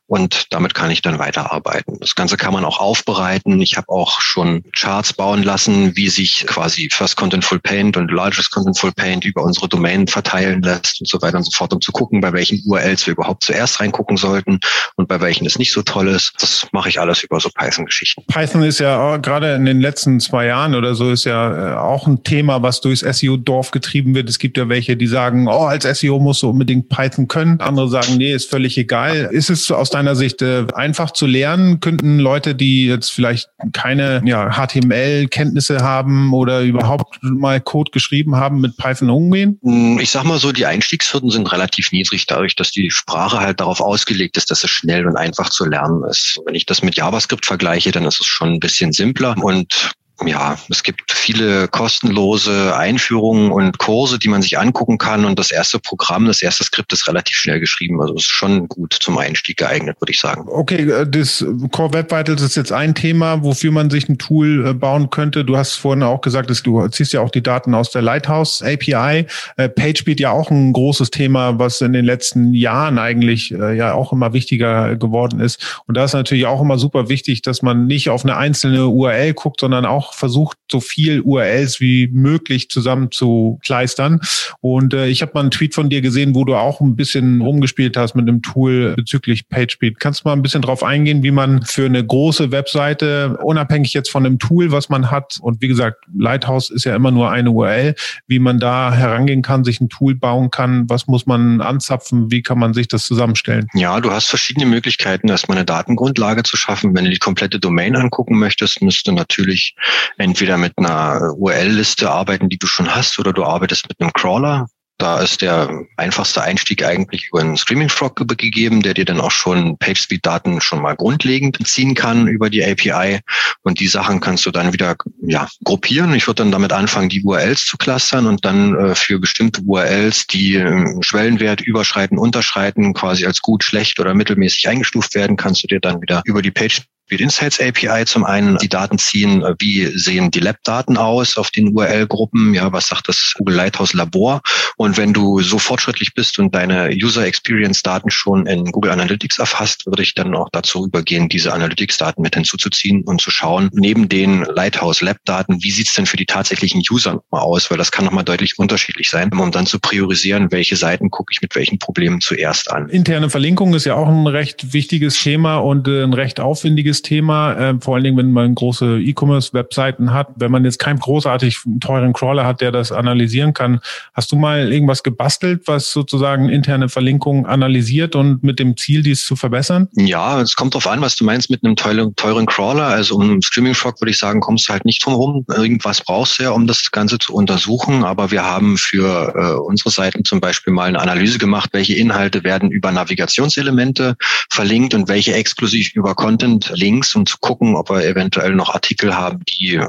Und 0.07 0.47
damit 0.51 0.75
kann 0.75 0.91
ich 0.91 1.03
dann 1.03 1.19
weiterarbeiten. 1.19 1.99
Das 2.01 2.15
Ganze 2.15 2.37
kann 2.37 2.53
man 2.53 2.65
auch 2.65 2.81
aufbereiten. 2.81 3.61
Ich 3.61 3.77
habe 3.77 3.89
auch 3.89 4.21
schon 4.21 4.65
Charts 4.73 5.13
bauen 5.13 5.43
lassen, 5.43 5.97
wie 5.97 6.09
sich 6.09 6.47
quasi 6.47 6.89
First 6.93 7.17
Contentful 7.17 7.61
Paint 7.61 7.97
und 7.97 8.11
Largest 8.11 8.51
Contentful 8.51 8.93
Paint 8.93 9.25
über 9.25 9.43
unsere 9.43 9.69
Domain 9.69 10.07
verteilen 10.07 10.63
lässt 10.63 11.01
und 11.01 11.09
so 11.09 11.21
weiter 11.23 11.39
und 11.39 11.45
so 11.45 11.51
fort, 11.57 11.73
um 11.73 11.81
zu 11.81 11.93
gucken, 11.93 12.21
bei 12.21 12.33
welchen 12.33 12.63
URLs 12.67 13.07
wir 13.07 13.13
überhaupt 13.13 13.45
zuerst 13.45 13.60
zuerst 13.61 13.81
reingucken 13.81 14.17
sollten 14.17 14.61
und 14.97 15.09
bei 15.09 15.21
welchen 15.21 15.47
es 15.47 15.59
nicht 15.59 15.73
so 15.73 15.83
toll 15.83 16.09
ist. 16.09 16.33
Das 16.41 16.67
mache 16.73 16.89
ich 16.89 16.99
alles 16.99 17.23
über 17.23 17.41
so 17.41 17.51
Python-Geschichten. 17.51 18.25
Python 18.27 18.63
ist 18.63 18.81
ja 18.81 19.19
gerade 19.19 19.55
in 19.55 19.67
den 19.67 19.81
letzten 19.81 20.19
zwei 20.21 20.47
Jahren 20.47 20.75
oder 20.75 20.95
so 20.95 21.11
ist 21.11 21.25
ja 21.25 21.75
äh, 21.75 21.77
auch 21.77 22.07
ein 22.07 22.25
Thema, 22.25 22.63
was 22.63 22.81
durchs 22.81 23.01
SEO-Dorf 23.01 23.71
getrieben 23.71 24.15
wird. 24.15 24.29
Es 24.29 24.39
gibt 24.39 24.57
ja 24.57 24.69
welche, 24.69 24.97
die 24.97 25.07
sagen, 25.07 25.47
oh, 25.47 25.65
als 25.65 25.85
SEO 25.85 26.19
musst 26.19 26.43
du 26.43 26.49
unbedingt 26.49 26.89
Python 26.89 27.29
können. 27.29 27.61
Andere 27.61 27.89
sagen, 27.89 28.17
nee, 28.17 28.33
ist 28.33 28.49
völlig 28.49 28.79
egal. 28.79 29.29
Ist 29.31 29.51
es 29.51 29.71
aus 29.71 29.91
deiner 29.91 30.17
Sicht 30.17 30.41
äh, 30.41 30.67
einfach 30.75 31.11
zu 31.11 31.27
lernen? 31.27 31.81
Könnten 31.81 32.19
Leute, 32.19 32.55
die 32.55 32.87
jetzt 32.87 33.11
vielleicht 33.11 33.51
keine 33.73 34.23
ja, 34.25 34.53
HTML-Kenntnisse 34.53 35.83
haben 35.83 36.33
oder 36.33 36.63
überhaupt 36.63 37.19
mal 37.23 37.61
Code 37.61 37.91
geschrieben 37.91 38.37
haben, 38.37 38.61
mit 38.61 38.77
Python 38.77 39.11
umgehen? 39.11 39.59
Hm, 39.63 39.99
ich 40.01 40.11
sag 40.11 40.25
mal 40.25 40.39
so, 40.39 40.53
die 40.53 40.65
Einstiegshürden 40.65 41.31
sind 41.31 41.53
relativ 41.53 41.93
niedrig, 41.93 42.27
dadurch, 42.27 42.57
dass 42.57 42.71
die 42.71 42.91
Sprache 42.91 43.41
halt 43.41 43.50
halt 43.51 43.61
darauf 43.61 43.81
ausgelegt 43.81 44.37
ist, 44.37 44.51
dass 44.51 44.65
es 44.65 44.71
schnell 44.71 45.07
und 45.07 45.17
einfach 45.17 45.51
zu 45.51 45.65
lernen 45.65 46.05
ist. 46.05 46.41
Wenn 46.45 46.55
ich 46.55 46.67
das 46.67 46.83
mit 46.83 46.97
JavaScript 46.97 47.45
vergleiche, 47.45 47.91
dann 47.91 48.05
ist 48.05 48.21
es 48.21 48.27
schon 48.27 48.55
ein 48.55 48.61
bisschen 48.61 48.93
simpler 48.93 49.37
und 49.43 49.93
ja, 50.29 50.59
es 50.69 50.83
gibt 50.83 51.11
viele 51.13 51.69
kostenlose 51.69 52.77
Einführungen 52.77 53.51
und 53.51 53.79
Kurse, 53.79 54.19
die 54.19 54.29
man 54.29 54.43
sich 54.43 54.59
angucken 54.59 54.99
kann. 54.99 55.25
Und 55.25 55.39
das 55.39 55.51
erste 55.51 55.79
Programm, 55.79 56.27
das 56.27 56.43
erste 56.43 56.65
Skript 56.65 56.93
ist 56.93 57.09
relativ 57.09 57.37
schnell 57.37 57.61
geschrieben. 57.61 58.01
Also 58.01 58.15
ist 58.15 58.25
schon 58.25 58.69
gut 58.69 58.97
zum 59.01 59.19
Einstieg 59.19 59.59
geeignet, 59.59 59.97
würde 60.01 60.13
ich 60.13 60.21
sagen. 60.21 60.47
Okay, 60.47 60.91
äh, 60.91 61.07
das 61.09 61.45
Core 61.73 61.95
Web 61.95 62.13
Vitals 62.13 62.43
ist 62.43 62.57
jetzt 62.57 62.73
ein 62.73 62.95
Thema, 62.95 63.43
wofür 63.43 63.73
man 63.73 63.91
sich 63.91 64.09
ein 64.09 64.19
Tool 64.19 64.67
äh, 64.67 64.75
bauen 64.75 65.11
könnte. 65.11 65.45
Du 65.45 65.57
hast 65.57 65.75
vorhin 65.75 66.03
auch 66.03 66.21
gesagt, 66.21 66.51
dass 66.51 66.63
du 66.63 66.87
ziehst 66.89 67.13
ja 67.13 67.21
auch 67.21 67.31
die 67.31 67.43
Daten 67.43 67.75
aus 67.75 67.91
der 67.91 68.03
Lighthouse 68.03 68.63
API. 68.63 69.27
Äh, 69.57 69.69
PageSpeed 69.69 70.21
ja 70.21 70.31
auch 70.31 70.51
ein 70.51 70.73
großes 70.73 71.11
Thema, 71.11 71.59
was 71.59 71.81
in 71.81 71.93
den 71.93 72.05
letzten 72.05 72.55
Jahren 72.55 72.99
eigentlich 72.99 73.51
ja 73.51 73.95
auch 73.95 74.13
immer 74.13 74.33
wichtiger 74.33 74.97
geworden 74.97 75.41
ist. 75.41 75.83
Und 75.87 75.97
da 75.97 76.05
ist 76.05 76.13
natürlich 76.13 76.47
auch 76.47 76.61
immer 76.61 76.79
super 76.79 77.09
wichtig, 77.09 77.43
dass 77.43 77.63
man 77.63 77.87
nicht 77.87 78.11
auf 78.11 78.25
eine 78.25 78.37
einzelne 78.37 78.87
URL 78.87 79.35
guckt, 79.35 79.61
sondern 79.61 79.85
auch 79.87 80.10
versucht, 80.15 80.59
so 80.71 80.81
viel 80.81 81.21
URLs 81.21 81.81
wie 81.81 82.09
möglich 82.13 82.69
zusammenzukleistern. 82.71 84.21
Und 84.61 84.95
äh, 84.95 85.09
ich 85.09 85.23
habe 85.23 85.33
mal 85.35 85.41
einen 85.41 85.51
Tweet 85.51 85.75
von 85.75 85.91
dir 85.91 86.01
gesehen, 86.01 86.35
wo 86.35 86.45
du 86.45 86.55
auch 86.55 86.81
ein 86.81 86.97
bisschen 86.97 87.41
rumgespielt 87.41 87.97
hast 87.97 88.15
mit 88.15 88.29
einem 88.29 88.43
Tool 88.43 88.95
bezüglich 88.97 89.49
PageSpeed. 89.49 89.99
Kannst 89.99 90.21
du 90.25 90.29
mal 90.29 90.35
ein 90.35 90.43
bisschen 90.43 90.63
drauf 90.63 90.83
eingehen, 90.83 91.23
wie 91.23 91.31
man 91.31 91.63
für 91.63 91.87
eine 91.87 92.05
große 92.05 92.53
Webseite, 92.53 93.39
unabhängig 93.43 93.93
jetzt 93.93 94.11
von 94.11 94.25
dem 94.25 94.39
Tool, 94.39 94.73
was 94.73 94.89
man 94.89 95.11
hat, 95.11 95.39
und 95.41 95.61
wie 95.61 95.69
gesagt, 95.69 96.05
Lighthouse 96.17 96.71
ist 96.71 96.85
ja 96.85 96.95
immer 96.95 97.11
nur 97.11 97.31
eine 97.31 97.51
URL, 97.51 97.95
wie 98.27 98.39
man 98.39 98.59
da 98.59 98.93
herangehen 98.93 99.43
kann, 99.43 99.65
sich 99.65 99.81
ein 99.81 99.89
Tool 99.89 100.15
bauen 100.15 100.51
kann, 100.51 100.89
was 100.89 101.07
muss 101.07 101.27
man 101.27 101.61
anzapfen, 101.61 102.31
wie 102.31 102.43
kann 102.43 102.59
man 102.59 102.75
sich 102.75 102.89
das 102.89 103.05
zusammenstellen? 103.05 103.67
Ja, 103.75 104.01
du 104.01 104.11
hast 104.11 104.27
verschiedene 104.27 104.67
Möglichkeiten, 104.67 105.29
erstmal 105.29 105.59
eine 105.59 105.65
Datengrundlage 105.65 106.43
zu 106.43 106.57
schaffen. 106.57 106.95
Wenn 106.95 107.05
du 107.05 107.11
die 107.11 107.19
komplette 107.19 107.59
Domain 107.59 107.97
angucken 107.97 108.39
möchtest, 108.39 108.83
müsste 108.83 109.13
natürlich 109.13 109.75
entweder 110.19 110.57
mit 110.57 110.77
einer 110.77 111.35
URL-Liste 111.37 112.11
arbeiten, 112.11 112.49
die 112.49 112.59
du 112.59 112.67
schon 112.67 112.95
hast, 112.95 113.19
oder 113.19 113.33
du 113.33 113.45
arbeitest 113.45 113.89
mit 113.89 114.01
einem 114.01 114.13
Crawler. 114.13 114.67
Da 115.01 115.19
ist 115.23 115.41
der 115.41 115.87
einfachste 115.97 116.43
Einstieg 116.43 116.85
eigentlich 116.85 117.29
über 117.29 117.41
einen 117.41 117.57
Streaming 117.57 117.89
Frog 117.89 118.17
gegeben, 118.17 118.83
der 118.83 118.93
dir 118.93 119.07
dann 119.07 119.19
auch 119.19 119.31
schon 119.31 119.79
PageSpeed-Daten 119.79 120.61
schon 120.61 120.83
mal 120.83 120.95
grundlegend 120.95 121.57
ziehen 121.67 121.95
kann 121.95 122.29
über 122.29 122.51
die 122.51 122.63
API. 122.63 123.21
Und 123.63 123.81
die 123.81 123.87
Sachen 123.87 124.21
kannst 124.21 124.45
du 124.45 124.51
dann 124.51 124.75
wieder 124.75 124.97
ja, 125.23 125.49
gruppieren. 125.65 126.13
Ich 126.13 126.27
würde 126.27 126.43
dann 126.43 126.53
damit 126.53 126.75
anfangen, 126.75 127.09
die 127.09 127.23
URLs 127.23 127.65
zu 127.65 127.79
clustern 127.79 128.27
und 128.27 128.45
dann 128.45 128.75
äh, 128.75 128.95
für 128.95 129.19
bestimmte 129.19 129.63
URLs, 129.63 130.27
die 130.27 130.57
äh, 130.57 130.85
Schwellenwert 131.01 131.63
überschreiten, 131.63 132.19
unterschreiten, 132.19 132.93
quasi 132.93 133.25
als 133.25 133.41
gut, 133.41 133.65
schlecht 133.65 134.01
oder 134.01 134.13
mittelmäßig 134.13 134.69
eingestuft 134.69 135.15
werden, 135.15 135.39
kannst 135.39 135.63
du 135.63 135.67
dir 135.67 135.81
dann 135.81 136.03
wieder 136.03 136.21
über 136.27 136.43
die 136.43 136.51
Page 136.51 136.83
Speed 137.11 137.23
Insights 137.23 137.61
API 137.61 138.05
zum 138.05 138.23
einen 138.23 138.57
die 138.59 138.69
Daten 138.69 138.97
ziehen, 138.97 139.43
äh, 139.43 139.57
wie 139.59 139.87
sehen 139.87 140.31
die 140.31 140.39
Lab-Daten 140.39 140.97
aus 140.97 141.37
auf 141.37 141.51
den 141.51 141.77
URL-Gruppen, 141.77 142.55
ja, 142.55 142.73
was 142.73 142.87
sagt 142.87 143.09
das 143.09 143.33
Google 143.37 143.57
Lighthouse 143.57 143.95
Labor? 143.95 144.41
Und 144.77 144.97
wenn 144.97 145.13
du 145.13 145.41
so 145.41 145.59
fortschrittlich 145.59 146.15
bist 146.15 146.39
und 146.39 146.55
deine 146.55 146.91
User 146.91 147.27
Experience 147.27 147.83
Daten 147.83 148.11
schon 148.11 148.47
in 148.47 148.65
Google 148.67 148.93
Analytics 148.93 149.41
erfasst, 149.41 149.87
würde 149.87 150.05
ich 150.05 150.15
dann 150.15 150.37
auch 150.37 150.51
dazu 150.53 150.87
übergehen, 150.87 151.29
diese 151.29 151.53
Analytics 151.53 151.99
Daten 151.99 152.23
mit 152.23 152.37
hinzuzuziehen 152.37 153.03
und 153.03 153.21
zu 153.21 153.33
schauen, 153.33 153.71
neben 153.73 154.09
den 154.09 154.45
Lighthouse 154.45 155.01
Lab 155.01 155.17
Daten, 155.25 155.61
wie 155.65 155.73
sieht's 155.73 155.95
denn 155.95 156.07
für 156.07 156.17
die 156.17 156.27
tatsächlichen 156.27 156.81
User 156.89 157.21
mal 157.33 157.41
aus, 157.41 157.73
weil 157.73 157.79
das 157.79 157.91
kann 157.91 158.05
nochmal 158.05 158.23
deutlich 158.23 158.57
unterschiedlich 158.57 159.11
sein, 159.11 159.33
um 159.33 159.51
dann 159.51 159.67
zu 159.67 159.81
priorisieren, 159.81 160.53
welche 160.53 160.77
Seiten 160.77 161.11
gucke 161.11 161.33
ich 161.33 161.43
mit 161.43 161.57
welchen 161.57 161.81
Problemen 161.81 162.21
zuerst 162.21 162.71
an. 162.71 162.89
Interne 162.89 163.31
Verlinkung 163.31 163.75
ist 163.75 163.85
ja 163.85 163.97
auch 163.97 164.07
ein 164.07 164.29
recht 164.29 164.73
wichtiges 164.73 165.21
Thema 165.21 165.57
und 165.57 165.89
äh, 165.89 166.05
ein 166.05 166.15
recht 166.15 166.39
aufwendiges 166.39 167.00
Thema, 167.03 167.55
äh, 167.55 167.75
vor 167.81 167.95
allen 167.95 168.05
Dingen, 168.05 168.17
wenn 168.17 168.33
man 168.33 168.55
große 168.55 169.01
E-Commerce-Webseiten 169.01 170.13
hat. 170.13 170.29
Wenn 170.37 170.51
man 170.51 170.65
jetzt 170.65 170.79
keinen 170.79 170.99
großartig 170.99 171.61
teuren 171.81 172.13
Crawler 172.13 172.47
hat, 172.47 172.61
der 172.61 172.73
das 172.73 172.93
analysieren 172.93 173.55
kann, 173.55 173.81
hast 174.15 174.33
du 174.33 174.37
mal 174.37 174.73
irgendwas 174.73 175.03
gebastelt, 175.03 175.63
was 175.67 175.93
sozusagen 175.93 176.49
interne 176.49 176.89
Verlinkungen 176.89 177.47
analysiert 177.47 178.17
und 178.17 178.43
mit 178.43 178.59
dem 178.59 178.77
Ziel, 178.77 179.03
dies 179.03 179.25
zu 179.25 179.37
verbessern? 179.37 179.89
Ja, 179.95 180.41
es 180.41 180.57
kommt 180.57 180.75
darauf 180.75 180.87
an, 180.87 181.01
was 181.01 181.17
du 181.17 181.25
meinst 181.25 181.51
mit 181.51 181.65
einem 181.65 181.77
teuren, 181.77 182.15
teuren 182.17 182.47
Crawler. 182.47 182.87
Also 182.87 183.17
um 183.17 183.43
Streaming 183.43 183.75
Frog 183.75 184.01
würde 184.01 184.11
ich 184.11 184.19
sagen, 184.19 184.41
kommst 184.41 184.69
du 184.69 184.73
halt 184.73 184.85
nicht 184.85 185.05
drum 185.05 185.15
herum. 185.15 185.45
Irgendwas 185.49 186.03
brauchst 186.03 186.39
du 186.39 186.45
ja, 186.45 186.51
um 186.51 186.67
das 186.67 186.91
Ganze 186.91 187.19
zu 187.19 187.35
untersuchen. 187.35 188.05
Aber 188.05 188.31
wir 188.31 188.45
haben 188.45 188.77
für 188.77 189.35
äh, 189.35 189.61
unsere 189.61 189.91
Seiten 189.91 190.25
zum 190.25 190.41
Beispiel 190.41 190.73
mal 190.73 190.89
eine 190.89 191.01
Analyse 191.01 191.39
gemacht, 191.39 191.71
welche 191.73 191.95
Inhalte 191.95 192.45
werden 192.45 192.71
über 192.71 192.93
Navigationselemente 192.93 194.17
verlinkt 194.51 194.95
und 194.95 195.09
welche 195.09 195.35
exklusiv 195.35 195.93
über 195.95 196.15
Content 196.15 196.71
links 196.91 197.15
um 197.15 197.25
zu 197.25 197.39
gucken, 197.39 197.77
ob 197.77 197.91
wir 197.91 198.05
eventuell 198.05 198.55
noch 198.55 198.75
Artikel 198.75 199.17
haben, 199.17 199.43
die 199.49 199.81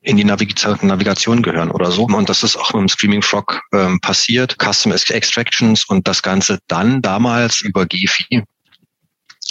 in 0.00 0.16
die 0.16 0.24
Navigation 0.24 1.42
gehören 1.42 1.70
oder 1.70 1.90
so. 1.90 2.04
Und 2.04 2.28
das 2.28 2.42
ist 2.42 2.56
auch 2.56 2.72
mit 2.72 2.80
dem 2.80 2.88
Streaming 2.88 3.22
Frog 3.22 3.60
ähm, 3.72 4.00
passiert. 4.00 4.56
Custom 4.58 4.92
Extractions 4.92 5.84
und 5.84 6.08
das 6.08 6.22
Ganze 6.22 6.58
dann 6.66 7.02
damals 7.02 7.60
über 7.60 7.86
Gefi 7.86 8.44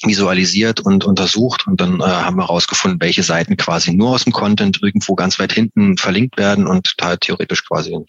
visualisiert 0.04 0.80
und 0.80 1.06
untersucht 1.06 1.66
und 1.66 1.82
dann 1.82 2.00
äh, 2.00 2.04
haben 2.04 2.38
wir 2.38 2.44
herausgefunden, 2.44 3.02
welche 3.02 3.24
Seiten 3.24 3.58
quasi 3.58 3.94
nur 3.94 4.10
aus 4.10 4.26
dem 4.26 4.34
Content 4.34 4.80
irgendwo 4.84 5.16
ganz 5.16 5.40
weit 5.40 5.54
hinten 5.54 5.98
verlinkt 5.98 6.38
werden 6.38 6.68
und 6.68 6.94
da 6.98 7.16
theoretisch 7.16 7.66
quasi 7.66 7.94
in, 7.94 8.02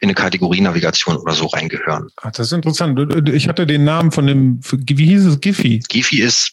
in 0.00 0.08
eine 0.08 0.14
Kategorie-Navigation 0.14 1.16
oder 1.16 1.32
so 1.32 1.46
reingehören. 1.46 2.08
Ach, 2.22 2.30
das 2.32 2.48
ist 2.48 2.52
interessant. 2.52 2.98
Ich 3.32 3.48
hatte 3.48 3.66
den 3.66 3.84
Namen 3.84 4.12
von 4.12 4.26
dem, 4.26 4.60
wie 4.62 5.06
hieß 5.06 5.26
es, 5.26 5.40
Giphy? 5.40 5.80
Giphy 5.88 6.20
ist, 6.20 6.52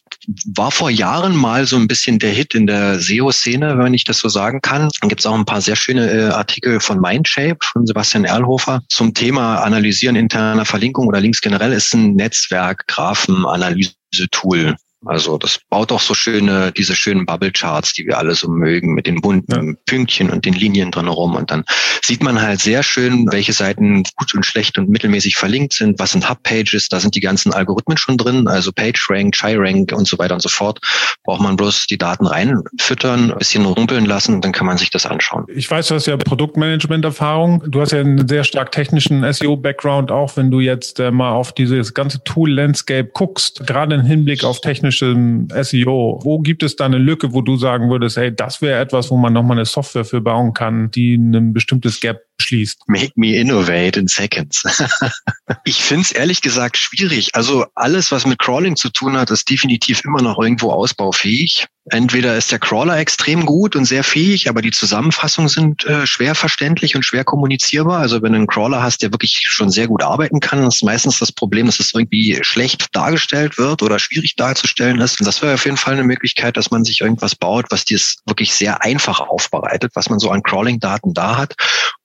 war 0.54 0.70
vor 0.70 0.90
Jahren 0.90 1.36
mal 1.36 1.66
so 1.66 1.76
ein 1.76 1.86
bisschen 1.86 2.18
der 2.18 2.30
Hit 2.30 2.54
in 2.54 2.66
der 2.66 2.98
SEO-Szene, 2.98 3.78
wenn 3.78 3.92
ich 3.92 4.04
das 4.04 4.18
so 4.18 4.28
sagen 4.28 4.60
kann. 4.62 4.88
Dann 5.00 5.08
gibt 5.10 5.20
es 5.20 5.26
auch 5.26 5.34
ein 5.34 5.44
paar 5.44 5.60
sehr 5.60 5.76
schöne 5.76 6.10
äh, 6.10 6.24
Artikel 6.30 6.80
von 6.80 6.98
Mindshape, 6.98 7.58
von 7.60 7.86
Sebastian 7.86 8.24
Erlhofer 8.24 8.82
zum 8.88 9.12
Thema 9.12 9.58
Analysieren 9.58 10.16
interner 10.16 10.64
Verlinkung 10.64 11.06
oder 11.06 11.20
Links 11.20 11.42
generell 11.42 11.72
ist 11.72 11.92
ein 11.94 12.14
Netzwerk, 12.14 12.86
Graphen, 12.86 13.44
Analyse 13.44 13.97
Tool 14.30 14.74
Also 15.06 15.38
das 15.38 15.60
baut 15.70 15.92
auch 15.92 16.00
so 16.00 16.14
schöne, 16.14 16.72
diese 16.72 16.96
schönen 16.96 17.24
Bubble 17.24 17.52
Charts, 17.52 17.92
die 17.92 18.06
wir 18.06 18.18
alle 18.18 18.34
so 18.34 18.48
mögen, 18.48 18.94
mit 18.94 19.06
den 19.06 19.20
bunten 19.20 19.68
ja. 19.68 19.74
Pünktchen 19.86 20.30
und 20.30 20.44
den 20.44 20.54
Linien 20.54 20.90
drin 20.90 21.06
herum. 21.06 21.36
Und 21.36 21.50
dann 21.50 21.64
sieht 22.02 22.22
man 22.22 22.40
halt 22.40 22.60
sehr 22.60 22.82
schön, 22.82 23.30
welche 23.30 23.52
Seiten 23.52 24.02
gut 24.16 24.34
und 24.34 24.44
schlecht 24.44 24.76
und 24.78 24.88
mittelmäßig 24.88 25.36
verlinkt 25.36 25.72
sind, 25.72 25.98
was 25.98 26.12
sind 26.12 26.28
Hub-Pages, 26.28 26.88
da 26.88 26.98
sind 27.00 27.14
die 27.14 27.20
ganzen 27.20 27.52
Algorithmen 27.52 27.96
schon 27.96 28.16
drin, 28.16 28.48
also 28.48 28.72
PageRank, 28.72 29.36
ChiRank 29.36 29.92
und 29.92 30.08
so 30.08 30.18
weiter 30.18 30.34
und 30.34 30.40
so 30.40 30.48
fort. 30.48 30.80
Braucht 31.24 31.42
man 31.42 31.56
bloß 31.56 31.86
die 31.86 31.98
Daten 31.98 32.26
reinfüttern, 32.26 33.32
ein 33.32 33.38
bisschen 33.38 33.64
rumpeln 33.66 34.04
lassen, 34.04 34.40
dann 34.40 34.52
kann 34.52 34.66
man 34.66 34.78
sich 34.78 34.90
das 34.90 35.06
anschauen. 35.06 35.44
Ich 35.54 35.70
weiß, 35.70 35.88
du 35.88 35.94
hast 35.94 36.06
ja 36.06 36.16
Produktmanagement-Erfahrung. 36.16 37.62
Du 37.68 37.80
hast 37.80 37.92
ja 37.92 38.00
einen 38.00 38.26
sehr 38.26 38.44
stark 38.44 38.72
technischen 38.72 39.30
SEO-Background 39.32 40.10
auch, 40.10 40.36
wenn 40.36 40.50
du 40.50 40.60
jetzt 40.60 40.98
äh, 40.98 41.10
mal 41.10 41.32
auf 41.32 41.52
dieses 41.52 41.94
ganze 41.94 42.22
Tool-Landscape 42.24 43.10
guckst, 43.12 43.66
gerade 43.66 43.94
im 43.94 44.02
Hinblick 44.02 44.44
auf 44.44 44.60
technischen 44.88 45.48
SEO. 45.62 46.20
Wo 46.22 46.38
gibt 46.40 46.62
es 46.62 46.76
da 46.76 46.86
eine 46.86 46.98
Lücke, 46.98 47.32
wo 47.32 47.42
du 47.42 47.56
sagen 47.56 47.90
würdest, 47.90 48.16
hey, 48.16 48.34
das 48.34 48.62
wäre 48.62 48.80
etwas, 48.80 49.10
wo 49.10 49.16
man 49.16 49.32
nochmal 49.32 49.58
eine 49.58 49.66
Software 49.66 50.04
für 50.04 50.20
bauen 50.20 50.54
kann, 50.54 50.90
die 50.90 51.14
ein 51.14 51.52
bestimmtes 51.52 52.00
Gap 52.00 52.20
schließt? 52.40 52.82
Make 52.88 53.12
me 53.16 53.36
innovate 53.36 53.98
in 53.98 54.08
seconds. 54.08 54.64
ich 55.64 55.82
finde 55.82 56.02
es 56.02 56.12
ehrlich 56.12 56.40
gesagt 56.40 56.76
schwierig. 56.76 57.34
Also 57.34 57.66
alles, 57.74 58.10
was 58.12 58.26
mit 58.26 58.38
Crawling 58.38 58.76
zu 58.76 58.90
tun 58.90 59.16
hat, 59.16 59.30
ist 59.30 59.48
definitiv 59.48 60.02
immer 60.04 60.22
noch 60.22 60.38
irgendwo 60.38 60.70
ausbaufähig. 60.70 61.66
Entweder 61.90 62.36
ist 62.36 62.52
der 62.52 62.58
Crawler 62.58 62.98
extrem 62.98 63.46
gut 63.46 63.76
und 63.76 63.84
sehr 63.84 64.04
fähig, 64.04 64.48
aber 64.48 64.62
die 64.62 64.70
Zusammenfassungen 64.70 65.48
sind 65.48 65.84
äh, 65.86 66.06
schwer 66.06 66.34
verständlich 66.34 66.96
und 66.96 67.04
schwer 67.04 67.24
kommunizierbar. 67.24 67.98
Also 67.98 68.22
wenn 68.22 68.32
du 68.32 68.38
einen 68.38 68.46
Crawler 68.46 68.82
hast, 68.82 69.02
der 69.02 69.12
wirklich 69.12 69.40
schon 69.44 69.70
sehr 69.70 69.86
gut 69.86 70.02
arbeiten 70.02 70.40
kann, 70.40 70.66
ist 70.66 70.82
meistens 70.82 71.18
das 71.18 71.32
Problem, 71.32 71.66
dass 71.66 71.80
es 71.80 71.94
irgendwie 71.94 72.38
schlecht 72.42 72.94
dargestellt 72.94 73.58
wird 73.58 73.82
oder 73.82 73.98
schwierig 73.98 74.36
darzustellen 74.36 75.00
ist. 75.00 75.20
Und 75.20 75.26
das 75.26 75.40
wäre 75.42 75.54
auf 75.54 75.64
jeden 75.64 75.76
Fall 75.76 75.94
eine 75.94 76.04
Möglichkeit, 76.04 76.56
dass 76.56 76.70
man 76.70 76.84
sich 76.84 77.00
irgendwas 77.00 77.34
baut, 77.34 77.66
was 77.70 77.84
dir 77.84 77.98
wirklich 78.26 78.54
sehr 78.54 78.82
einfach 78.82 79.20
aufbereitet, 79.20 79.92
was 79.94 80.10
man 80.10 80.18
so 80.18 80.30
an 80.30 80.42
Crawling-Daten 80.42 81.14
da 81.14 81.36
hat 81.36 81.54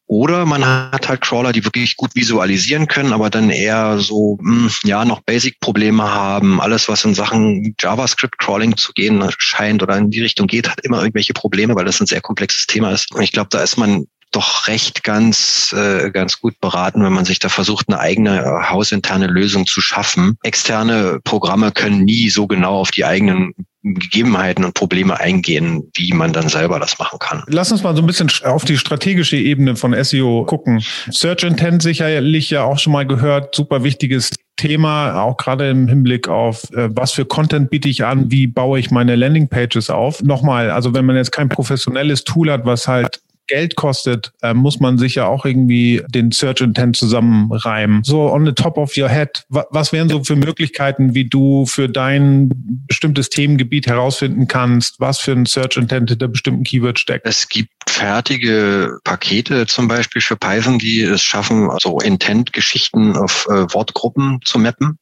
oder 0.05 0.45
man 0.45 0.65
hat 0.65 1.07
halt 1.07 1.21
Crawler, 1.21 1.53
die 1.53 1.63
wirklich 1.63 1.95
gut 1.95 2.13
visualisieren 2.15 2.87
können, 2.87 3.13
aber 3.13 3.29
dann 3.29 3.49
eher 3.49 3.99
so, 3.99 4.37
hm, 4.41 4.69
ja, 4.83 5.05
noch 5.05 5.21
Basic-Probleme 5.21 6.03
haben. 6.03 6.59
Alles, 6.59 6.89
was 6.89 7.05
in 7.05 7.13
Sachen 7.13 7.73
JavaScript-Crawling 7.79 8.77
zu 8.77 8.91
gehen 8.93 9.23
scheint 9.37 9.81
oder 9.81 9.97
in 9.97 10.11
die 10.11 10.21
Richtung 10.21 10.47
geht, 10.47 10.69
hat 10.69 10.81
immer 10.81 10.99
irgendwelche 10.99 11.33
Probleme, 11.33 11.75
weil 11.75 11.85
das 11.85 12.01
ein 12.01 12.07
sehr 12.07 12.21
komplexes 12.21 12.67
Thema 12.67 12.91
ist. 12.91 13.13
Und 13.13 13.21
ich 13.21 13.31
glaube, 13.31 13.49
da 13.49 13.61
ist 13.61 13.77
man 13.77 14.05
doch 14.31 14.67
recht 14.67 15.03
ganz, 15.03 15.73
äh, 15.77 16.11
ganz 16.11 16.39
gut 16.39 16.59
beraten, 16.59 17.03
wenn 17.03 17.13
man 17.13 17.25
sich 17.25 17.39
da 17.39 17.49
versucht, 17.49 17.87
eine 17.87 17.99
eigene 17.99 18.69
hausinterne 18.69 19.27
Lösung 19.27 19.65
zu 19.65 19.79
schaffen. 19.79 20.37
Externe 20.43 21.19
Programme 21.23 21.71
können 21.71 22.03
nie 22.03 22.29
so 22.29 22.47
genau 22.47 22.79
auf 22.79 22.91
die 22.91 23.05
eigenen 23.05 23.53
Gegebenheiten 23.83 24.63
und 24.63 24.73
Probleme 24.73 25.19
eingehen, 25.19 25.91
wie 25.95 26.13
man 26.13 26.31
dann 26.31 26.47
selber 26.47 26.79
das 26.79 26.97
machen 26.99 27.19
kann. 27.19 27.43
Lass 27.47 27.71
uns 27.71 27.83
mal 27.83 27.95
so 27.95 28.01
ein 28.01 28.07
bisschen 28.07 28.31
auf 28.43 28.63
die 28.63 28.77
strategische 28.77 29.35
Ebene 29.35 29.75
von 29.75 29.93
SEO 30.03 30.45
gucken. 30.45 30.81
Search 31.11 31.43
Intent 31.43 31.81
sicherlich 31.81 32.49
ja 32.49 32.63
auch 32.63 32.79
schon 32.79 32.93
mal 32.93 33.05
gehört, 33.05 33.53
super 33.53 33.83
wichtiges 33.83 34.31
Thema, 34.55 35.21
auch 35.21 35.35
gerade 35.37 35.69
im 35.69 35.87
Hinblick 35.87 36.27
auf, 36.27 36.71
äh, 36.71 36.89
was 36.95 37.11
für 37.11 37.25
Content 37.25 37.69
biete 37.69 37.89
ich 37.89 38.05
an, 38.05 38.31
wie 38.31 38.47
baue 38.47 38.79
ich 38.79 38.91
meine 38.91 39.15
Landingpages 39.15 39.89
auf. 39.89 40.23
Nochmal, 40.23 40.71
also 40.71 40.93
wenn 40.93 41.05
man 41.05 41.15
jetzt 41.15 41.31
kein 41.31 41.49
professionelles 41.49 42.23
Tool 42.23 42.51
hat, 42.51 42.65
was 42.65 42.87
halt 42.87 43.21
Geld 43.47 43.75
kostet, 43.75 44.31
äh, 44.41 44.53
muss 44.53 44.79
man 44.79 44.97
sich 44.97 45.15
ja 45.15 45.25
auch 45.25 45.45
irgendwie 45.45 46.01
den 46.09 46.31
Search 46.31 46.61
Intent 46.61 46.95
zusammenreimen. 46.95 48.03
So 48.03 48.31
on 48.31 48.45
the 48.45 48.53
top 48.53 48.77
of 48.77 48.95
your 48.97 49.09
head, 49.09 49.43
was 49.49 49.91
wären 49.91 50.09
so 50.09 50.23
für 50.23 50.35
Möglichkeiten, 50.35 51.13
wie 51.13 51.27
du 51.27 51.65
für 51.65 51.89
dein 51.89 52.49
bestimmtes 52.87 53.29
Themengebiet 53.29 53.87
herausfinden 53.87 54.47
kannst, 54.47 54.99
was 54.99 55.19
für 55.19 55.33
ein 55.33 55.45
Search 55.45 55.77
Intent 55.77 56.09
hinter 56.09 56.27
bestimmten 56.27 56.63
Keywords 56.63 57.01
steckt? 57.01 57.27
Es 57.27 57.47
gibt 57.49 57.71
fertige 57.87 58.99
Pakete 59.03 59.67
zum 59.67 59.87
Beispiel 59.87 60.21
für 60.21 60.35
Python, 60.35 60.79
die 60.79 61.01
es 61.01 61.21
schaffen, 61.21 61.69
so 61.79 61.99
Intent-Geschichten 61.99 63.15
auf 63.15 63.45
äh, 63.49 63.73
Wortgruppen 63.73 64.39
zu 64.43 64.59
mappen. 64.59 64.97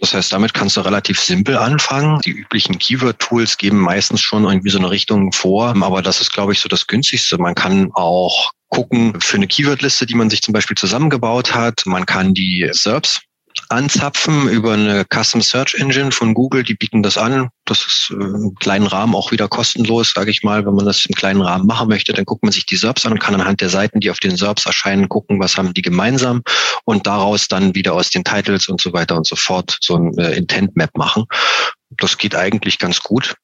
Das 0.00 0.14
heißt, 0.14 0.32
damit 0.32 0.54
kannst 0.54 0.76
du 0.76 0.80
relativ 0.80 1.20
simpel 1.20 1.56
anfangen. 1.56 2.20
Die 2.20 2.30
üblichen 2.30 2.78
Keyword-Tools 2.78 3.58
geben 3.58 3.78
meistens 3.78 4.20
schon 4.20 4.44
irgendwie 4.44 4.70
so 4.70 4.78
eine 4.78 4.90
Richtung 4.90 5.32
vor, 5.32 5.76
aber 5.82 6.02
das 6.02 6.20
ist, 6.20 6.32
glaube 6.32 6.52
ich, 6.52 6.60
so 6.60 6.68
das 6.68 6.86
günstigste. 6.86 7.38
Man 7.38 7.54
kann 7.54 7.90
auch 7.92 8.52
gucken 8.68 9.20
für 9.20 9.36
eine 9.36 9.46
Keyword-Liste, 9.46 10.06
die 10.06 10.14
man 10.14 10.30
sich 10.30 10.42
zum 10.42 10.54
Beispiel 10.54 10.76
zusammengebaut 10.76 11.54
hat. 11.54 11.82
Man 11.84 12.06
kann 12.06 12.32
die 12.32 12.68
SERPs 12.72 13.20
anzapfen 13.68 14.48
über 14.48 14.74
eine 14.74 15.04
Custom 15.04 15.40
Search 15.40 15.74
Engine 15.74 16.12
von 16.12 16.34
Google. 16.34 16.62
Die 16.62 16.74
bieten 16.74 17.02
das 17.02 17.18
an. 17.18 17.50
Das 17.64 17.86
ist 17.86 18.10
äh, 18.10 18.14
im 18.14 18.54
kleinen 18.56 18.86
Rahmen 18.86 19.14
auch 19.14 19.32
wieder 19.32 19.48
kostenlos, 19.48 20.12
sage 20.14 20.30
ich 20.30 20.42
mal. 20.42 20.66
Wenn 20.66 20.74
man 20.74 20.86
das 20.86 21.04
im 21.06 21.14
kleinen 21.14 21.40
Rahmen 21.40 21.66
machen 21.66 21.88
möchte, 21.88 22.12
dann 22.12 22.24
guckt 22.24 22.42
man 22.42 22.52
sich 22.52 22.66
die 22.66 22.76
SERPs 22.76 23.06
an 23.06 23.12
und 23.12 23.18
kann 23.18 23.34
anhand 23.34 23.60
der 23.60 23.68
Seiten, 23.68 24.00
die 24.00 24.10
auf 24.10 24.18
den 24.18 24.36
SERPs 24.36 24.66
erscheinen, 24.66 25.08
gucken, 25.08 25.40
was 25.40 25.56
haben 25.56 25.74
die 25.74 25.82
gemeinsam 25.82 26.42
und 26.84 27.06
daraus 27.06 27.48
dann 27.48 27.74
wieder 27.74 27.94
aus 27.94 28.10
den 28.10 28.24
Titles 28.24 28.68
und 28.68 28.80
so 28.80 28.92
weiter 28.92 29.16
und 29.16 29.26
so 29.26 29.36
fort 29.36 29.78
so 29.80 29.96
ein 29.96 30.16
äh, 30.18 30.32
Intent 30.32 30.76
Map 30.76 30.96
machen. 30.96 31.24
Das 31.90 32.18
geht 32.18 32.34
eigentlich 32.34 32.78
ganz 32.78 33.00
gut 33.00 33.36